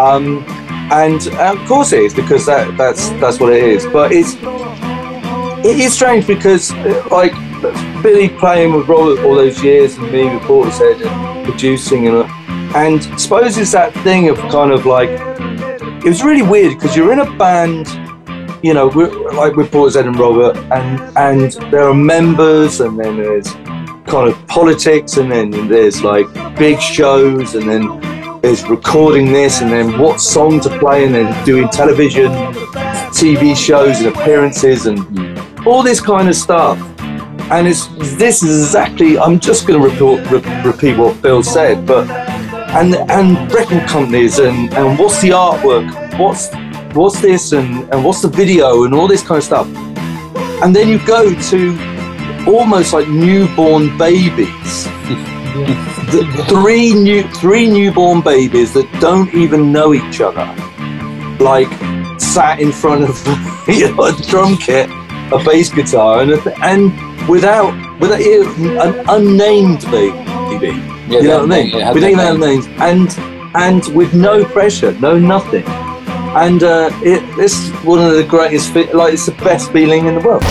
Um, 0.00 0.44
and 0.92 1.26
of 1.28 1.66
course 1.66 1.92
it 1.92 2.00
is 2.00 2.14
because 2.14 2.46
that, 2.46 2.76
that's 2.76 3.08
that's 3.20 3.40
what 3.40 3.52
it 3.52 3.64
is. 3.64 3.86
But 3.86 4.12
it's 4.12 4.34
it 5.64 5.78
is 5.78 5.94
strange 5.94 6.26
because 6.26 6.72
uh, 6.72 7.08
like 7.10 7.32
Billy 8.02 8.28
playing 8.28 8.74
with 8.74 8.86
Robert 8.86 9.24
all 9.24 9.34
those 9.34 9.64
years 9.64 9.96
and 9.96 10.12
me 10.12 10.24
with 10.24 10.42
Portishead 10.42 11.04
and 11.04 11.44
producing 11.46 12.06
and 12.06 12.30
and 12.76 13.02
suppose 13.18 13.56
it's 13.56 13.72
that 13.72 13.94
thing 14.04 14.28
of 14.28 14.36
kind 14.50 14.72
of 14.72 14.84
like 14.84 15.08
it 15.08 16.04
was 16.04 16.22
really 16.22 16.42
weird 16.42 16.74
because 16.74 16.94
you're 16.94 17.12
in 17.14 17.20
a 17.20 17.36
band 17.38 17.88
you 18.62 18.74
know 18.74 18.88
we're, 18.88 19.32
like 19.32 19.56
with 19.56 19.70
Portishead 19.70 20.06
and 20.06 20.18
Robert 20.18 20.54
and 20.70 21.16
and 21.16 21.52
there 21.72 21.88
are 21.88 21.94
members 21.94 22.80
and 22.80 23.00
then 23.00 23.16
there's 23.16 23.50
kind 24.06 24.28
of 24.28 24.46
politics 24.46 25.16
and 25.16 25.32
then 25.32 25.50
there's 25.68 26.02
like 26.02 26.26
big 26.58 26.78
shows 26.78 27.54
and 27.54 27.66
then 27.66 28.40
there's 28.42 28.62
recording 28.68 29.32
this 29.32 29.62
and 29.62 29.72
then 29.72 29.98
what 29.98 30.20
song 30.20 30.60
to 30.60 30.78
play 30.78 31.06
and 31.06 31.14
then 31.14 31.44
doing 31.46 31.66
television 31.70 32.30
TV 33.14 33.56
shows 33.56 34.02
and 34.02 34.14
appearances 34.14 34.84
and 34.84 35.33
all 35.66 35.82
this 35.82 36.00
kind 36.00 36.28
of 36.28 36.34
stuff. 36.34 36.78
And 37.50 37.66
it's 37.66 37.86
this 38.16 38.42
is 38.42 38.64
exactly. 38.64 39.18
I'm 39.18 39.38
just 39.38 39.66
going 39.66 39.80
to 39.80 39.88
report, 39.88 40.30
re- 40.30 40.62
repeat 40.62 40.96
what 40.96 41.20
Bill 41.20 41.42
said, 41.42 41.86
but 41.86 42.08
and 42.70 42.94
and 43.10 43.52
record 43.52 43.86
companies 43.86 44.38
and 44.38 44.72
and 44.74 44.98
what's 44.98 45.20
the 45.20 45.30
artwork? 45.30 46.18
What's 46.18 46.50
what's 46.94 47.20
this 47.20 47.52
and 47.52 47.92
and 47.92 48.04
what's 48.04 48.22
the 48.22 48.28
video 48.28 48.84
and 48.84 48.94
all 48.94 49.06
this 49.06 49.22
kind 49.22 49.38
of 49.38 49.44
stuff. 49.44 49.66
And 50.62 50.74
then 50.74 50.88
you 50.88 51.04
go 51.06 51.34
to 51.34 52.44
almost 52.46 52.92
like 52.92 53.08
newborn 53.08 53.96
babies. 53.98 54.88
The 55.54 56.44
three 56.48 56.92
new 56.92 57.22
three 57.34 57.68
newborn 57.68 58.20
babies 58.20 58.72
that 58.74 58.88
don't 59.00 59.32
even 59.34 59.70
know 59.70 59.94
each 59.94 60.20
other, 60.20 60.46
like 61.38 61.68
sat 62.20 62.58
in 62.58 62.72
front 62.72 63.04
of 63.04 63.68
you 63.68 63.94
know, 63.94 64.04
a 64.04 64.12
drum 64.28 64.56
kit 64.56 64.90
a 65.32 65.38
bass 65.44 65.70
guitar 65.70 66.20
and 66.20 66.32
a, 66.32 66.64
and 66.64 66.92
without 67.28 67.72
without 68.00 68.20
an 68.20 69.04
unnamed 69.08 69.82
baby. 69.90 70.80
Yeah, 71.08 71.20
you 71.20 71.22
know 71.28 71.46
what 71.46 71.52
I 71.52 71.62
mean? 71.62 71.80
had 71.80 71.94
Without 71.94 72.16
that 72.16 72.38
names 72.38 72.66
and 72.78 73.08
and 73.54 73.86
with 73.94 74.12
no 74.14 74.44
pressure, 74.44 74.92
no 75.00 75.18
nothing. 75.18 75.64
And 76.36 76.62
uh, 76.62 76.90
it, 77.02 77.22
it's 77.38 77.70
one 77.84 78.00
of 78.00 78.14
the 78.14 78.24
greatest, 78.24 78.72
fe- 78.72 78.92
like 78.92 79.14
it's 79.14 79.26
the 79.26 79.36
best 79.44 79.70
feeling 79.72 80.06
in 80.06 80.16
the 80.16 80.20
world. 80.20 80.42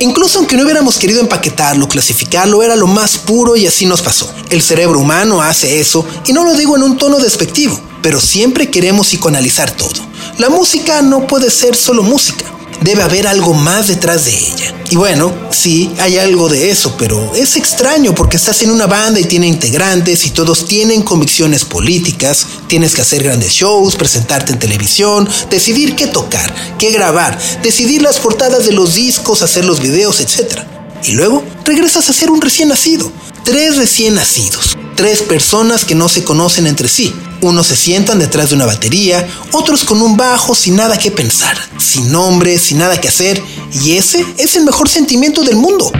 Incluso 0.00 0.38
aunque 0.38 0.56
no 0.56 0.64
hubiéramos 0.64 0.98
querido 0.98 1.20
empaquetarlo, 1.20 1.86
clasificarlo, 1.86 2.62
era 2.62 2.74
lo 2.74 2.86
más 2.86 3.18
puro 3.18 3.54
y 3.54 3.66
así 3.66 3.86
nos 3.86 4.02
pasó. 4.02 4.34
El 4.50 4.62
cerebro 4.62 4.98
humano 4.98 5.42
hace 5.42 5.78
eso 5.78 6.04
y 6.26 6.32
no 6.32 6.44
lo 6.44 6.54
digo 6.54 6.76
en 6.76 6.82
un 6.82 6.96
tono 6.96 7.20
despectivo, 7.20 7.78
pero 8.00 8.18
siempre 8.18 8.68
queremos 8.70 9.06
psicoanalizar 9.06 9.70
todo. 9.70 10.00
La 10.38 10.48
música 10.48 11.02
no 11.02 11.26
puede 11.26 11.50
ser 11.50 11.76
solo 11.76 12.02
música 12.02 12.46
debe 12.82 13.02
haber 13.02 13.26
algo 13.26 13.54
más 13.54 13.88
detrás 13.88 14.24
de 14.24 14.36
ella. 14.36 14.74
Y 14.90 14.96
bueno, 14.96 15.32
sí, 15.50 15.90
hay 15.98 16.18
algo 16.18 16.48
de 16.48 16.70
eso, 16.70 16.94
pero 16.98 17.34
es 17.34 17.56
extraño 17.56 18.14
porque 18.14 18.36
estás 18.36 18.62
en 18.62 18.70
una 18.70 18.86
banda 18.86 19.20
y 19.20 19.24
tiene 19.24 19.46
integrantes 19.46 20.26
y 20.26 20.30
todos 20.30 20.66
tienen 20.66 21.02
convicciones 21.02 21.64
políticas, 21.64 22.46
tienes 22.66 22.94
que 22.94 23.00
hacer 23.00 23.22
grandes 23.22 23.52
shows, 23.52 23.96
presentarte 23.96 24.52
en 24.52 24.58
televisión, 24.58 25.28
decidir 25.50 25.96
qué 25.96 26.08
tocar, 26.08 26.54
qué 26.78 26.90
grabar, 26.90 27.38
decidir 27.62 28.02
las 28.02 28.18
portadas 28.18 28.66
de 28.66 28.72
los 28.72 28.94
discos, 28.94 29.42
hacer 29.42 29.64
los 29.64 29.80
videos, 29.80 30.20
etc. 30.20 30.60
Y 31.04 31.12
luego 31.12 31.42
regresas 31.64 32.10
a 32.10 32.12
ser 32.12 32.30
un 32.30 32.42
recién 32.42 32.68
nacido. 32.68 33.10
Tres 33.44 33.76
recién 33.76 34.14
nacidos. 34.14 34.76
Tres 34.94 35.22
personas 35.22 35.84
que 35.84 35.94
no 35.94 36.08
se 36.08 36.22
conocen 36.22 36.66
entre 36.66 36.88
sí. 36.88 37.14
Unos 37.40 37.66
se 37.66 37.76
sientan 37.76 38.18
detrás 38.18 38.50
de 38.50 38.56
una 38.56 38.66
batería, 38.66 39.26
otros 39.50 39.84
con 39.84 40.00
un 40.00 40.16
bajo 40.16 40.54
sin 40.54 40.76
nada 40.76 40.96
que 40.96 41.10
pensar, 41.10 41.56
sin 41.78 42.12
nombre, 42.12 42.58
sin 42.58 42.78
nada 42.78 43.00
que 43.00 43.08
hacer, 43.08 43.42
y 43.72 43.96
ese 43.96 44.24
es 44.38 44.54
el 44.54 44.64
mejor 44.64 44.88
sentimiento 44.88 45.42
del 45.42 45.56
mundo. 45.56 45.90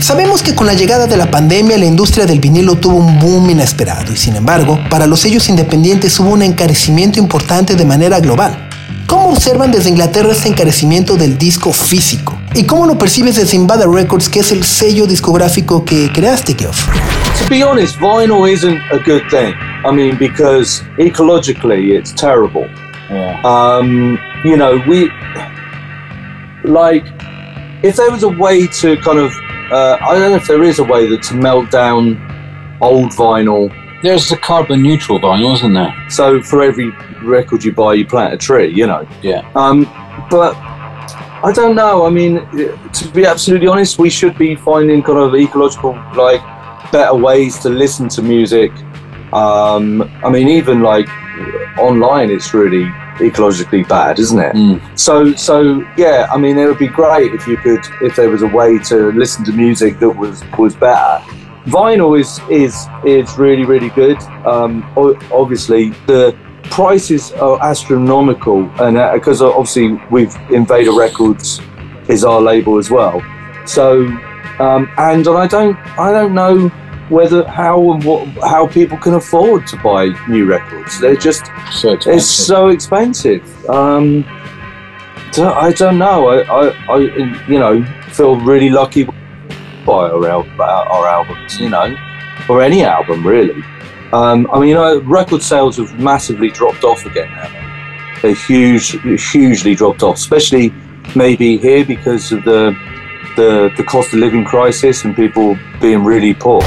Sabemos 0.00 0.42
que 0.42 0.54
con 0.54 0.66
la 0.66 0.74
llegada 0.74 1.06
de 1.06 1.16
la 1.16 1.30
pandemia 1.30 1.76
la 1.76 1.84
industria 1.84 2.24
del 2.24 2.40
vinilo 2.40 2.76
tuvo 2.76 2.96
un 2.96 3.18
boom 3.18 3.50
inesperado 3.50 4.12
y 4.12 4.16
sin 4.16 4.36
embargo, 4.36 4.78
para 4.88 5.06
los 5.06 5.20
sellos 5.20 5.48
independientes 5.48 6.18
hubo 6.20 6.30
un 6.30 6.42
encarecimiento 6.42 7.18
importante 7.18 7.74
de 7.74 7.84
manera 7.84 8.20
global. 8.20 8.67
¿Cómo 9.08 9.30
observan 9.30 9.72
desde 9.72 9.88
Inglaterra 9.88 10.32
este 10.32 10.50
encarecimiento 10.50 11.16
del 11.16 11.38
disco 11.38 11.72
físico? 11.72 12.38
¿Y 12.54 12.66
cómo 12.66 12.84
lo 12.84 12.98
percibes 12.98 13.36
desde 13.36 13.56
Invada 13.56 13.86
Records, 13.90 14.28
que 14.28 14.40
es 14.40 14.52
el 14.52 14.64
sello 14.64 15.06
discográfico 15.06 15.82
que 15.82 16.12
creaste, 16.12 16.54
Geoff? 16.54 16.86
To 17.38 17.48
be 17.48 17.64
honest, 17.64 17.96
vinyl 17.98 18.46
isn't 18.46 18.78
a 18.92 18.98
good 18.98 19.22
thing. 19.30 19.54
I 19.86 19.90
mean, 19.90 20.18
because 20.18 20.82
ecologically 20.98 21.96
it's 21.98 22.12
terrible. 22.12 22.68
Yeah. 23.08 23.40
Um, 23.44 24.18
you 24.44 24.58
know, 24.58 24.78
we 24.86 25.10
like 26.64 27.06
if 27.82 27.96
there 27.96 28.10
was 28.10 28.24
a 28.24 28.28
way 28.28 28.66
to 28.66 28.98
kind 28.98 29.18
of 29.18 29.32
uh, 29.72 29.96
I 30.02 30.12
don't 30.12 30.20
know 30.20 30.36
if 30.36 30.46
there 30.46 30.62
is 30.62 30.78
a 30.80 30.84
way 30.84 31.08
that 31.08 31.22
to 31.28 31.34
melt 31.34 31.70
down 31.70 32.18
old 32.82 33.12
vinyl. 33.12 33.72
There's 34.02 34.30
a 34.30 34.36
carbon 34.36 34.82
neutral 34.82 35.18
vinyl, 35.18 35.54
isn't 35.54 35.72
there? 35.72 35.94
So 36.08 36.40
for 36.42 36.62
every 36.62 36.90
record 37.22 37.64
you 37.64 37.72
buy, 37.72 37.94
you 37.94 38.06
plant 38.06 38.32
a 38.34 38.36
tree. 38.36 38.72
You 38.72 38.86
know. 38.86 39.08
Yeah. 39.22 39.50
Um, 39.54 39.84
but 40.30 40.54
I 41.42 41.52
don't 41.54 41.74
know. 41.74 42.04
I 42.04 42.10
mean, 42.10 42.46
to 42.92 43.08
be 43.12 43.24
absolutely 43.24 43.68
honest, 43.68 43.98
we 43.98 44.10
should 44.10 44.36
be 44.36 44.54
finding 44.56 45.02
kind 45.02 45.18
of 45.18 45.34
ecological, 45.34 45.92
like, 46.16 46.42
better 46.90 47.14
ways 47.14 47.58
to 47.60 47.68
listen 47.68 48.08
to 48.10 48.22
music. 48.22 48.72
Um, 49.32 50.02
I 50.24 50.30
mean, 50.30 50.48
even 50.48 50.80
like 50.80 51.08
online, 51.78 52.30
it's 52.30 52.54
really 52.54 52.84
ecologically 53.18 53.86
bad, 53.86 54.18
isn't 54.18 54.38
it? 54.38 54.54
Mm. 54.54 54.98
So, 54.98 55.34
so 55.34 55.86
yeah. 55.96 56.28
I 56.32 56.38
mean, 56.38 56.56
it 56.56 56.66
would 56.66 56.78
be 56.78 56.88
great 56.88 57.34
if 57.34 57.46
you 57.46 57.56
could, 57.56 57.84
if 58.00 58.16
there 58.16 58.30
was 58.30 58.42
a 58.42 58.46
way 58.46 58.78
to 58.78 59.12
listen 59.12 59.44
to 59.44 59.52
music 59.52 59.98
that 59.98 60.10
was 60.10 60.42
was 60.56 60.74
better. 60.74 61.22
Vinyl 61.68 62.18
is 62.18 62.40
is 62.50 62.86
is 63.04 63.38
really 63.38 63.64
really 63.64 63.90
good. 63.90 64.18
Um, 64.46 64.84
obviously, 65.32 65.90
the 66.06 66.36
prices 66.64 67.32
are 67.32 67.60
astronomical, 67.62 68.68
and 68.80 68.96
because 69.14 69.42
obviously 69.42 69.92
we've 70.10 70.34
Invader 70.50 70.92
Records 70.92 71.60
is 72.08 72.24
our 72.24 72.40
label 72.40 72.78
as 72.78 72.90
well. 72.90 73.22
So, 73.66 74.06
um, 74.58 74.90
and 74.96 75.26
I 75.28 75.46
don't 75.46 75.76
I 75.98 76.12
don't 76.12 76.34
know 76.34 76.68
whether 77.10 77.44
how 77.48 77.92
and 77.92 78.04
what 78.04 78.26
how 78.42 78.66
people 78.66 78.98
can 78.98 79.14
afford 79.14 79.66
to 79.68 79.76
buy 79.78 80.08
new 80.28 80.44
records. 80.46 81.00
They're 81.00 81.16
just 81.16 81.46
So 81.72 81.92
expensive. 81.92 82.14
it's 82.14 82.26
so 82.26 82.68
expensive. 82.68 83.42
Um, 83.68 84.24
I 85.36 85.72
don't 85.72 85.98
know. 85.98 86.28
I, 86.28 86.42
I, 86.42 86.68
I, 86.88 86.98
you 87.46 87.58
know, 87.58 87.84
feel 88.10 88.36
really 88.40 88.70
lucky 88.70 89.06
by 89.88 90.10
our, 90.10 90.28
al- 90.28 90.46
our 90.94 91.08
albums, 91.08 91.58
you 91.58 91.70
know, 91.70 91.96
or 92.48 92.62
any 92.62 92.84
album 92.84 93.26
really. 93.26 93.62
Um, 94.12 94.46
I 94.52 94.58
mean, 94.58 94.68
you 94.70 94.74
know, 94.74 95.00
record 95.00 95.42
sales 95.42 95.76
have 95.78 95.98
massively 95.98 96.50
dropped 96.50 96.84
off 96.84 97.04
again 97.06 97.30
now. 97.30 97.48
They're 98.20 98.34
huge, 98.34 98.96
hugely 99.32 99.74
dropped 99.74 100.02
off, 100.02 100.16
especially 100.16 100.72
maybe 101.14 101.56
here 101.56 101.84
because 101.84 102.32
of 102.32 102.44
the 102.44 102.76
the, 103.36 103.70
the 103.76 103.84
cost 103.84 104.12
of 104.12 104.18
living 104.18 104.44
crisis 104.44 105.04
and 105.04 105.14
people 105.14 105.56
being 105.80 106.04
really 106.04 106.34
poor. 106.34 106.60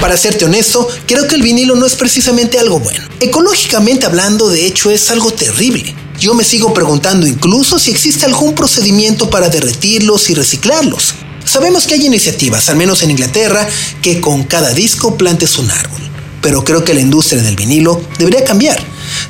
Para 0.00 0.16
serte 0.16 0.44
honesto, 0.44 0.88
creo 1.06 1.26
que 1.28 1.34
el 1.34 1.42
vinilo 1.42 1.74
no 1.74 1.84
es 1.84 1.94
precisamente 1.96 2.58
algo 2.58 2.78
bueno. 2.78 3.02
Ecológicamente 3.20 4.06
hablando, 4.06 4.48
de 4.48 4.66
hecho, 4.66 4.90
es 4.90 5.10
algo 5.10 5.30
terrible. 5.32 5.94
Yo 6.18 6.34
me 6.34 6.44
sigo 6.44 6.72
preguntando 6.72 7.26
incluso 7.26 7.78
si 7.78 7.90
existe 7.90 8.24
algún 8.24 8.54
procedimiento 8.54 9.28
para 9.28 9.48
derretirlos 9.48 10.30
y 10.30 10.34
reciclarlos. 10.34 11.14
Sabemos 11.48 11.86
que 11.86 11.94
hay 11.94 12.04
iniciativas, 12.04 12.68
al 12.68 12.76
menos 12.76 13.02
en 13.02 13.10
Inglaterra, 13.10 13.66
que 14.02 14.20
con 14.20 14.44
cada 14.44 14.74
disco 14.74 15.16
plantes 15.16 15.56
un 15.56 15.70
árbol. 15.70 16.02
Pero 16.42 16.62
creo 16.62 16.84
que 16.84 16.92
la 16.92 17.00
industria 17.00 17.40
del 17.40 17.56
vinilo 17.56 18.02
debería 18.18 18.44
cambiar. 18.44 18.78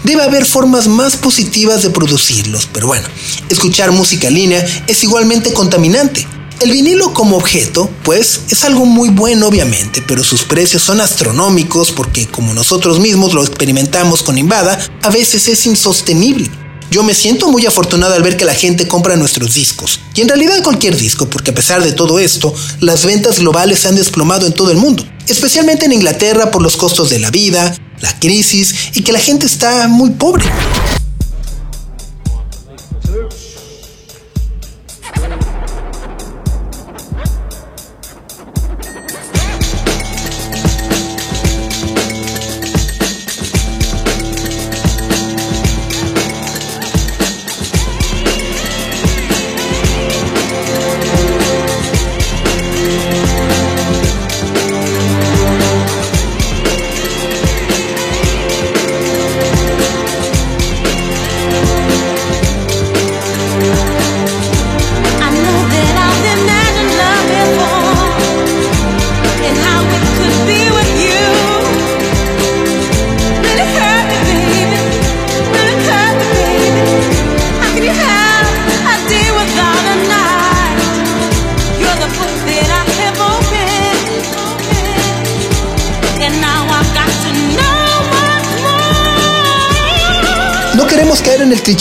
Debe 0.02 0.24
haber 0.24 0.44
formas 0.44 0.88
más 0.88 1.16
positivas 1.16 1.84
de 1.84 1.90
producirlos, 1.90 2.68
pero 2.72 2.88
bueno, 2.88 3.06
escuchar 3.48 3.92
música 3.92 4.30
línea 4.30 4.66
es 4.88 5.04
igualmente 5.04 5.52
contaminante. 5.52 6.26
El 6.58 6.72
vinilo 6.72 7.14
como 7.14 7.36
objeto, 7.36 7.88
pues, 8.02 8.40
es 8.50 8.64
algo 8.64 8.84
muy 8.84 9.10
bueno 9.10 9.46
obviamente, 9.46 10.02
pero 10.04 10.24
sus 10.24 10.42
precios 10.42 10.82
son 10.82 11.00
astronómicos 11.00 11.92
porque 11.92 12.26
como 12.26 12.52
nosotros 12.52 12.98
mismos 12.98 13.32
lo 13.32 13.44
experimentamos 13.44 14.24
con 14.24 14.38
Invada, 14.38 14.76
a 15.02 15.10
veces 15.10 15.46
es 15.46 15.66
insostenible. 15.66 16.50
Yo 16.90 17.02
me 17.02 17.14
siento 17.14 17.50
muy 17.50 17.66
afortunado 17.66 18.14
al 18.14 18.22
ver 18.22 18.36
que 18.36 18.46
la 18.46 18.54
gente 18.54 18.88
compra 18.88 19.16
nuestros 19.16 19.54
discos, 19.54 20.00
y 20.14 20.22
en 20.22 20.28
realidad 20.28 20.62
cualquier 20.62 20.96
disco, 20.96 21.28
porque 21.28 21.50
a 21.50 21.54
pesar 21.54 21.82
de 21.82 21.92
todo 21.92 22.18
esto, 22.18 22.54
las 22.80 23.04
ventas 23.04 23.38
globales 23.38 23.80
se 23.80 23.88
han 23.88 23.96
desplomado 23.96 24.46
en 24.46 24.54
todo 24.54 24.70
el 24.70 24.78
mundo, 24.78 25.04
especialmente 25.26 25.84
en 25.84 25.92
Inglaterra 25.92 26.50
por 26.50 26.62
los 26.62 26.78
costos 26.78 27.10
de 27.10 27.18
la 27.18 27.30
vida, 27.30 27.76
la 28.00 28.18
crisis 28.18 28.74
y 28.94 29.02
que 29.02 29.12
la 29.12 29.20
gente 29.20 29.44
está 29.44 29.86
muy 29.88 30.10
pobre. 30.10 30.44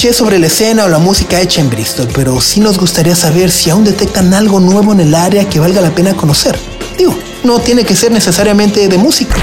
Cliché 0.08 0.14
sobre 0.14 0.40
la 0.40 0.48
escena 0.48 0.86
o 0.86 0.88
la 0.88 1.00
música 1.00 1.42
hecha 1.42 1.60
en 1.60 1.70
Bristol, 1.70 2.08
pero 2.14 2.40
sí 2.40 2.60
nos 2.60 2.78
gustaría 2.80 3.16
saber 3.16 3.52
si 3.52 3.70
aún 3.70 3.84
detectan 3.84 4.34
algo 4.34 4.60
nuevo 4.60 4.94
en 4.94 5.02
el 5.02 5.14
área 5.14 5.48
que 5.50 5.60
valga 5.60 5.82
la 5.82 5.90
pena 5.92 6.14
conocer. 6.14 6.58
Digo, 6.98 7.14
no 7.44 7.60
tiene 7.60 7.84
que 7.84 7.96
ser 7.96 8.12
necesariamente 8.12 8.88
de 8.88 8.98
música. 8.98 9.36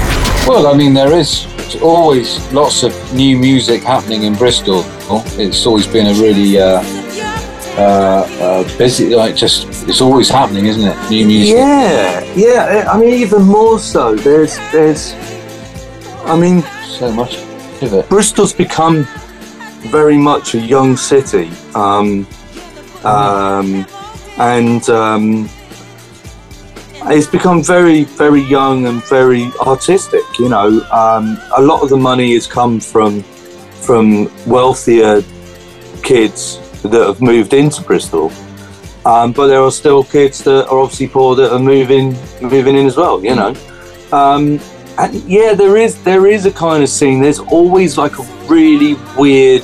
Well, 0.47 0.65
I 0.65 0.75
mean, 0.75 0.93
there 0.93 1.19
is 1.19 1.47
always 1.81 2.39
lots 2.51 2.83
of 2.83 2.93
new 3.13 3.37
music 3.37 3.83
happening 3.83 4.23
in 4.23 4.35
Bristol. 4.35 4.83
It's 5.37 5.65
always 5.65 5.87
been 5.87 6.07
a 6.07 6.13
really 6.13 6.57
uh, 6.59 6.81
uh, 7.77 8.27
uh, 8.41 8.77
busy, 8.77 9.13
like 9.13 9.35
just, 9.35 9.67
it's 9.87 10.01
always 10.01 10.29
happening, 10.29 10.65
isn't 10.65 10.83
it? 10.83 10.95
New 11.09 11.27
music. 11.27 11.57
Yeah, 11.57 12.23
yeah. 12.35 12.91
I 12.91 12.97
mean, 12.97 13.13
even 13.13 13.43
more 13.43 13.79
so. 13.79 14.15
There's, 14.15 14.57
there's. 14.71 15.13
I 16.25 16.35
mean, 16.35 16.63
So 16.87 17.11
much 17.11 17.37
of 17.81 17.93
it. 17.93 18.09
Bristol's 18.09 18.53
become 18.53 19.05
very 19.85 20.17
much 20.17 20.55
a 20.55 20.59
young 20.59 20.97
city, 20.97 21.49
um, 21.73 22.27
um, 23.03 23.85
and 24.37 24.89
um, 24.89 25.49
it's 27.05 27.27
become 27.27 27.63
very, 27.63 28.03
very 28.03 28.41
young 28.41 28.87
and 28.87 29.03
very 29.05 29.51
artistic. 29.61 30.23
You 30.39 30.49
know, 30.49 30.81
um, 30.91 31.37
a 31.57 31.61
lot 31.61 31.81
of 31.81 31.89
the 31.89 31.97
money 31.97 32.33
has 32.33 32.47
come 32.47 32.79
from 32.79 33.23
from 33.81 34.31
wealthier 34.47 35.23
kids 36.01 36.59
that 36.81 37.05
have 37.05 37.21
moved 37.21 37.53
into 37.53 37.81
Bristol. 37.83 38.31
Um, 39.05 39.33
but 39.33 39.47
there 39.47 39.61
are 39.61 39.71
still 39.71 40.03
kids 40.03 40.43
that 40.45 40.67
are 40.67 40.79
obviously 40.79 41.07
poor 41.07 41.35
that 41.35 41.53
are 41.53 41.59
moving 41.59 42.17
moving 42.41 42.75
in 42.75 42.87
as 42.87 42.97
well. 42.97 43.23
You 43.23 43.35
know, 43.35 43.55
um, 44.11 44.59
and 44.97 45.13
yeah, 45.23 45.53
there 45.53 45.77
is 45.77 46.01
there 46.03 46.27
is 46.27 46.45
a 46.45 46.51
kind 46.51 46.83
of 46.83 46.89
scene. 46.89 47.21
There's 47.21 47.39
always 47.39 47.97
like 47.97 48.17
a 48.19 48.23
really 48.47 48.95
weird, 49.17 49.63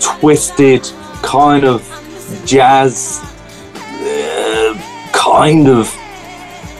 twisted 0.00 0.82
kind 1.22 1.64
of 1.64 1.82
jazz, 2.44 3.20
uh, 3.74 5.10
kind 5.12 5.68
of 5.68 5.86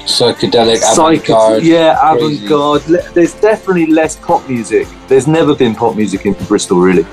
Psychedelic, 0.06 0.80
avant-garde. 0.92 1.64
yeah, 1.64 1.98
crazy. 1.98 2.36
avant-garde. 2.46 2.88
Le- 2.88 3.10
There's 3.12 3.34
definitely 3.34 3.86
less 3.86 4.14
pop 4.16 4.48
music. 4.48 4.86
There's 5.08 5.26
never 5.26 5.52
been 5.54 5.74
pop 5.74 5.96
music 5.96 6.26
in 6.26 6.34
Bristol, 6.46 6.78
really. 6.80 7.04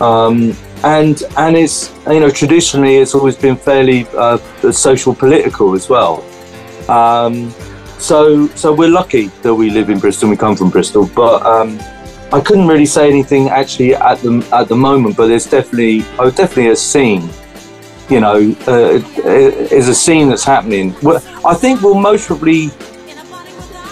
Um, 0.00 0.56
and 0.82 1.22
and 1.38 1.56
it's 1.56 1.92
you 2.08 2.18
know 2.20 2.30
traditionally 2.30 2.96
it's 2.96 3.14
always 3.14 3.36
been 3.36 3.56
fairly 3.56 4.06
uh, 4.18 4.38
social 4.72 5.14
political 5.14 5.74
as 5.74 5.88
well. 5.88 6.24
Um, 6.90 7.54
so 7.98 8.48
so 8.48 8.72
we're 8.72 8.90
lucky 8.90 9.28
that 9.42 9.54
we 9.54 9.70
live 9.70 9.90
in 9.90 9.98
Bristol. 9.98 10.30
We 10.30 10.36
come 10.36 10.56
from 10.56 10.70
Bristol, 10.70 11.08
but 11.14 11.44
um, 11.44 11.78
I 12.32 12.40
couldn't 12.40 12.66
really 12.66 12.86
say 12.86 13.08
anything 13.08 13.48
actually 13.48 13.94
at 13.94 14.18
the 14.18 14.46
at 14.52 14.68
the 14.68 14.76
moment. 14.76 15.16
But 15.16 15.28
there's 15.28 15.46
definitely 15.46 16.02
oh, 16.18 16.30
definitely 16.30 16.68
a 16.68 16.76
scene. 16.76 17.28
You 18.10 18.20
know, 18.20 18.54
uh, 18.68 19.00
is 19.24 19.88
a 19.88 19.94
scene 19.94 20.28
that's 20.28 20.44
happening. 20.44 20.94
Well, 21.02 21.22
I 21.46 21.54
think 21.54 21.80
we'll 21.80 21.94
most 21.94 22.26
probably 22.26 22.68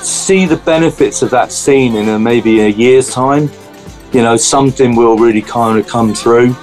see 0.03 0.45
the 0.45 0.57
benefits 0.57 1.23
of 1.23 1.31
that 1.31 1.51
scene 1.51 1.97
in 1.97 2.09
a, 2.09 2.19
maybe 2.19 2.61
a 2.61 2.69
year's 2.69 3.11
time. 3.11 3.51
You 4.13 4.23
know, 4.23 4.37
something 4.37 4.95
will 4.95 5.17
really 5.17 5.41
kind 5.41 5.79
of 5.79 5.87
come 5.87 6.15
through, 6.15 6.55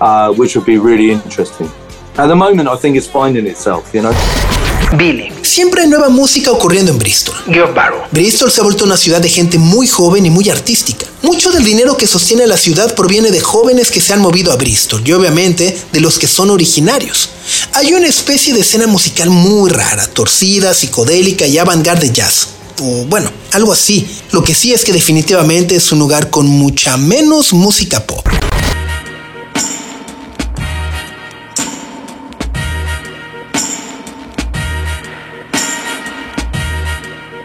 uh, 0.00 0.32
which 0.32 0.56
would 0.56 0.66
be 0.66 0.78
really 0.78 1.12
interesting. 1.12 1.70
At 2.16 2.26
the 2.26 2.34
moment, 2.34 2.68
I 2.68 2.74
think 2.74 2.96
it's 2.96 3.06
finding 3.06 3.46
itself. 3.46 3.94
You 3.94 4.02
know. 4.02 4.96
Billy. 4.98 5.39
Siempre 5.50 5.82
hay 5.82 5.88
nueva 5.88 6.10
música 6.10 6.52
ocurriendo 6.52 6.92
en 6.92 6.98
Bristol. 7.00 7.34
Barrow. 7.74 8.02
Bristol 8.12 8.52
se 8.52 8.60
ha 8.60 8.62
vuelto 8.62 8.84
una 8.84 8.96
ciudad 8.96 9.20
de 9.20 9.28
gente 9.28 9.58
muy 9.58 9.88
joven 9.88 10.24
y 10.24 10.30
muy 10.30 10.48
artística. 10.48 11.08
Mucho 11.22 11.50
del 11.50 11.64
dinero 11.64 11.96
que 11.96 12.06
sostiene 12.06 12.46
la 12.46 12.56
ciudad 12.56 12.94
proviene 12.94 13.32
de 13.32 13.40
jóvenes 13.40 13.90
que 13.90 14.00
se 14.00 14.12
han 14.12 14.20
movido 14.20 14.52
a 14.52 14.56
Bristol 14.56 15.02
y 15.04 15.10
obviamente 15.10 15.76
de 15.90 16.00
los 16.00 16.20
que 16.20 16.28
son 16.28 16.50
originarios. 16.50 17.30
Hay 17.72 17.92
una 17.94 18.06
especie 18.06 18.54
de 18.54 18.60
escena 18.60 18.86
musical 18.86 19.28
muy 19.28 19.70
rara, 19.70 20.06
torcida, 20.06 20.72
psicodélica 20.72 21.48
y 21.48 21.58
avant-garde 21.58 22.12
jazz. 22.12 22.46
O 22.80 23.06
bueno, 23.06 23.32
algo 23.50 23.72
así. 23.72 24.06
Lo 24.30 24.44
que 24.44 24.54
sí 24.54 24.72
es 24.72 24.84
que 24.84 24.92
definitivamente 24.92 25.74
es 25.74 25.90
un 25.90 25.98
lugar 25.98 26.30
con 26.30 26.46
mucha 26.46 26.96
menos 26.96 27.52
música 27.52 28.06
pop. 28.06 28.24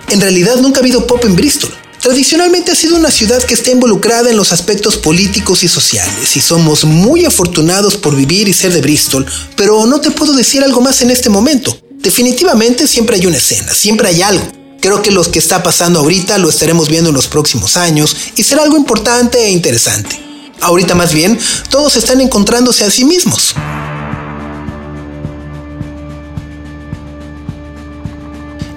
En 0.10 0.22
realidad 0.22 0.58
nunca 0.58 0.80
ha 0.80 0.84
habido 0.84 1.08
pop 1.08 1.24
en 1.26 1.36
Bristol. 1.36 1.74
Tradicionalmente 2.02 2.72
ha 2.72 2.76
sido 2.76 2.96
una 2.96 3.10
ciudad 3.10 3.42
que 3.42 3.56
está 3.56 3.72
involucrada 3.72 4.30
en 4.30 4.38
los 4.38 4.52
aspectos 4.52 4.96
políticos 4.96 5.64
y 5.64 5.68
sociales, 5.68 6.36
y 6.36 6.42
somos 6.42 6.86
muy 6.86 7.26
afortunados 7.26 7.98
por 7.98 8.16
vivir 8.16 8.48
y 8.48 8.54
ser 8.54 8.72
de 8.72 8.82
Bristol, 8.82 9.26
pero 9.56 9.88
no 9.88 10.00
te 10.00 10.12
puedo 10.12 10.34
decir 10.34 10.64
algo 10.64 10.82
más 10.82 11.02
en 11.02 11.10
este 11.10 11.30
momento. 11.30 11.76
Definitivamente 11.94 12.86
siempre 12.86 13.16
hay 13.16 13.26
una 13.26 13.38
escena, 13.38 13.74
siempre 13.74 14.10
hay 14.10 14.22
algo. 14.22 14.46
Creo 14.80 15.02
que 15.02 15.10
lo 15.10 15.24
que 15.24 15.40
está 15.40 15.64
pasando 15.64 16.02
ahorita 16.02 16.38
lo 16.38 16.50
estaremos 16.50 16.90
viendo 16.90 17.10
en 17.10 17.16
los 17.16 17.26
próximos 17.26 17.76
años 17.76 18.16
y 18.36 18.44
será 18.44 18.62
algo 18.62 18.78
importante 18.78 19.44
e 19.44 19.50
interesante. 19.50 20.22
Ahorita 20.62 20.94
más 20.94 21.12
bien, 21.12 21.40
todos 21.72 21.96
están 21.96 22.22
encontrándose 22.22 22.86
a 22.86 22.92
sí 22.92 23.04
mismos. 23.04 23.56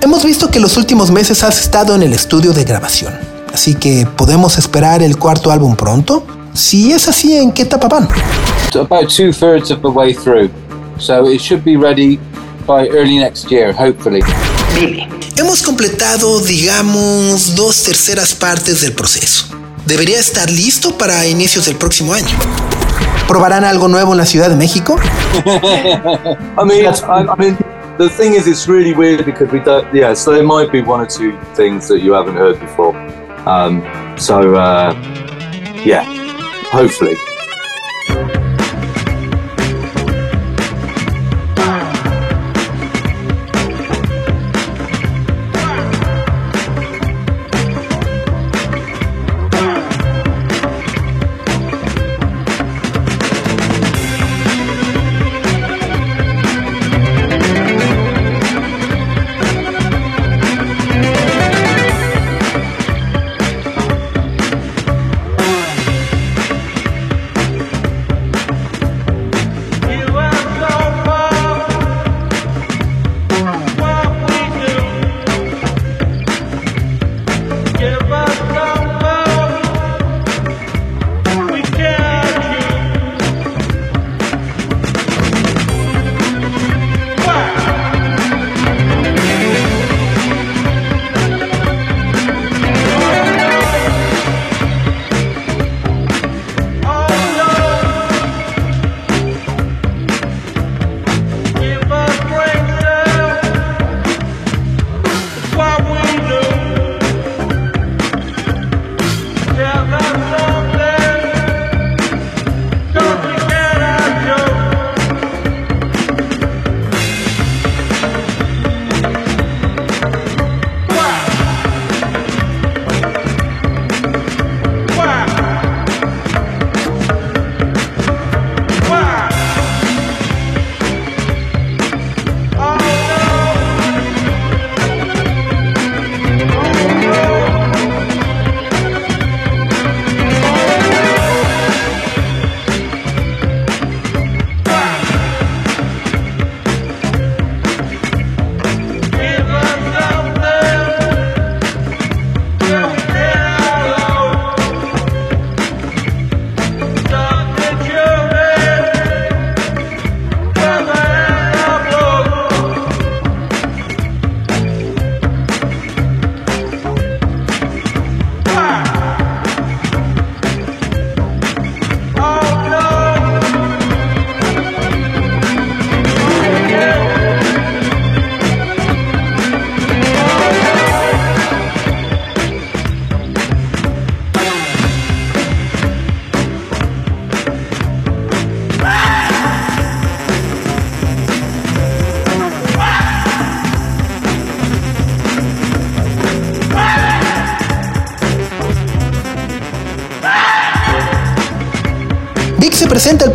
Hemos 0.08 0.24
visto 0.24 0.50
que 0.50 0.58
los 0.58 0.78
últimos 0.78 1.10
meses 1.10 1.44
has 1.44 1.60
estado 1.60 1.94
en 1.94 2.02
el 2.02 2.14
estudio 2.14 2.54
de 2.54 2.64
grabación, 2.64 3.12
así 3.52 3.74
que 3.74 4.08
podemos 4.16 4.56
esperar 4.56 5.02
el 5.02 5.18
cuarto 5.18 5.50
álbum 5.50 5.76
pronto. 5.76 6.26
Si 6.54 6.92
es 6.92 7.08
así, 7.08 7.36
¿en 7.36 7.52
qué 7.52 7.64
etapa 7.64 7.88
van? 7.88 8.08
About 8.74 9.14
two 9.14 9.34
thirds 9.34 9.70
of 9.70 9.82
the 9.82 9.88
way 9.88 10.14
through. 10.14 10.48
So 10.96 11.30
it 11.30 11.42
should 11.42 11.62
be 11.62 11.76
ready 11.76 12.18
by 12.66 12.88
early 12.88 13.18
next 13.18 13.50
year, 13.50 13.70
hopefully. 13.70 14.22
Hemos 15.36 15.62
completado, 15.62 16.40
digamos, 16.40 17.54
dos 17.54 17.82
terceras 17.82 18.34
partes 18.34 18.80
del 18.80 18.94
proceso. 18.94 19.44
Debería 19.84 20.18
estar 20.18 20.50
listo 20.50 20.96
para 20.96 21.26
inicios 21.26 21.66
del 21.66 21.76
próximo 21.76 22.14
año. 22.14 22.34
¿Probarán 23.28 23.64
algo 23.64 23.88
nuevo 23.88 24.12
en 24.12 24.18
la 24.18 24.24
Ciudad 24.24 24.48
de 24.48 24.56
México? 24.56 24.96
I 25.44 26.64
mean, 26.64 26.86
I, 26.86 27.26
I 27.28 27.36
mean, 27.36 27.58
the 27.98 28.08
thing 28.08 28.34
is, 28.34 28.46
it's 28.46 28.68
really 28.68 28.94
weird 28.94 29.24
because 29.24 29.50
we 29.50 29.58
don't. 29.58 29.92
Yeah, 29.94 30.14
so 30.14 30.32
there 30.32 30.44
might 30.44 30.70
be 30.70 30.80
one 30.80 31.00
or 31.00 31.06
two 31.06 31.38
things 31.54 31.88
that 31.88 32.00
you 32.00 32.12
haven't 32.12 32.36
heard 32.36 32.58
before. 32.60 32.96
Um, 33.48 33.82
so 34.16 34.54
uh, 34.54 34.92
yeah, 35.84 36.04
hopefully. 36.70 37.16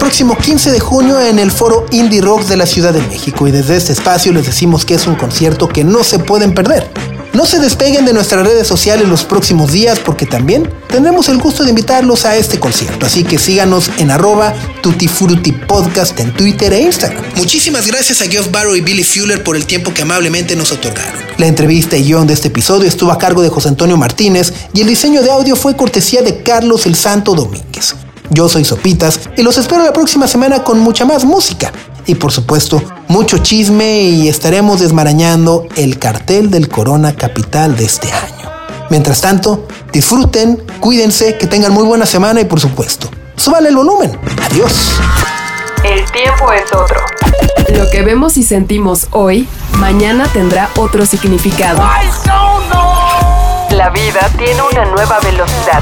Próximo 0.03 0.37
15 0.37 0.71
de 0.71 0.79
junio 0.79 1.21
en 1.21 1.39
el 1.39 1.49
foro 1.49 1.85
Indie 1.91 2.21
Rock 2.21 2.43
de 2.43 2.57
la 2.57 2.65
Ciudad 2.65 2.93
de 2.93 3.01
México 3.03 3.47
y 3.47 3.51
desde 3.51 3.77
este 3.77 3.93
espacio 3.93 4.33
les 4.33 4.45
decimos 4.45 4.85
que 4.85 4.95
es 4.95 5.07
un 5.07 5.15
concierto 5.15 5.69
que 5.69 5.85
no 5.85 6.03
se 6.03 6.19
pueden 6.19 6.53
perder. 6.53 6.89
No 7.33 7.45
se 7.45 7.59
despeguen 7.59 8.05
de 8.05 8.13
nuestras 8.13 8.45
redes 8.45 8.67
sociales 8.67 9.07
los 9.07 9.23
próximos 9.23 9.71
días 9.71 9.99
porque 9.99 10.25
también 10.25 10.69
tendremos 10.89 11.29
el 11.29 11.37
gusto 11.37 11.63
de 11.63 11.69
invitarlos 11.69 12.25
a 12.25 12.35
este 12.35 12.59
concierto. 12.59 13.05
Así 13.05 13.23
que 13.23 13.39
síganos 13.39 13.89
en 13.97 14.11
arroba 14.11 14.53
Tutti 14.81 15.07
Podcast 15.67 16.19
en 16.19 16.33
Twitter 16.33 16.73
e 16.73 16.81
Instagram. 16.81 17.23
Muchísimas 17.37 17.87
gracias 17.87 18.21
a 18.21 18.25
Geoff 18.25 18.51
Barrow 18.51 18.75
y 18.75 18.81
Billy 18.81 19.03
Fuller 19.03 19.43
por 19.43 19.55
el 19.55 19.65
tiempo 19.65 19.93
que 19.93 20.01
amablemente 20.03 20.55
nos 20.55 20.71
otorgaron. 20.71 21.21
La 21.37 21.47
entrevista 21.47 21.97
y 21.97 22.03
guion 22.03 22.27
de 22.27 22.33
este 22.33 22.49
episodio 22.49 22.87
estuvo 22.87 23.11
a 23.11 23.17
cargo 23.17 23.41
de 23.41 23.49
José 23.49 23.69
Antonio 23.69 23.97
Martínez 23.97 24.53
y 24.73 24.81
el 24.81 24.87
diseño 24.87 25.23
de 25.23 25.31
audio 25.31 25.55
fue 25.55 25.75
cortesía 25.75 26.21
de 26.21 26.43
Carlos 26.43 26.85
el 26.85 26.95
Santo 26.95 27.33
Domínguez. 27.33 27.95
Yo 28.29 28.49
soy 28.49 28.65
Sopitas 28.65 29.19
y 29.37 29.43
los 29.43 29.57
espero 29.57 29.83
la 29.83 29.93
próxima 29.93 30.27
semana 30.27 30.63
con 30.63 30.79
mucha 30.79 31.05
más 31.05 31.25
música 31.25 31.71
y 32.05 32.15
por 32.15 32.31
supuesto 32.31 32.81
mucho 33.07 33.37
chisme 33.37 34.01
y 34.01 34.27
estaremos 34.27 34.79
desmarañando 34.79 35.67
el 35.75 35.99
cartel 35.99 36.49
del 36.49 36.69
Corona 36.69 37.15
Capital 37.15 37.75
de 37.75 37.85
este 37.85 38.11
año. 38.11 38.49
Mientras 38.89 39.21
tanto, 39.21 39.67
disfruten, 39.91 40.63
cuídense, 40.79 41.37
que 41.37 41.47
tengan 41.47 41.71
muy 41.71 41.83
buena 41.83 42.05
semana 42.05 42.41
y 42.41 42.45
por 42.45 42.59
supuesto, 42.59 43.09
suban 43.35 43.65
el 43.65 43.75
volumen. 43.75 44.17
Adiós. 44.43 44.73
El 45.83 46.03
tiempo 46.11 46.51
es 46.51 46.71
otro. 46.73 46.99
Lo 47.75 47.89
que 47.89 48.03
vemos 48.03 48.37
y 48.37 48.43
sentimos 48.43 49.07
hoy, 49.11 49.47
mañana 49.77 50.27
tendrá 50.31 50.69
otro 50.77 51.05
significado. 51.05 51.81
La 53.71 53.89
vida 53.89 54.29
tiene 54.37 54.61
una 54.71 54.85
nueva 54.85 55.19
velocidad. 55.19 55.81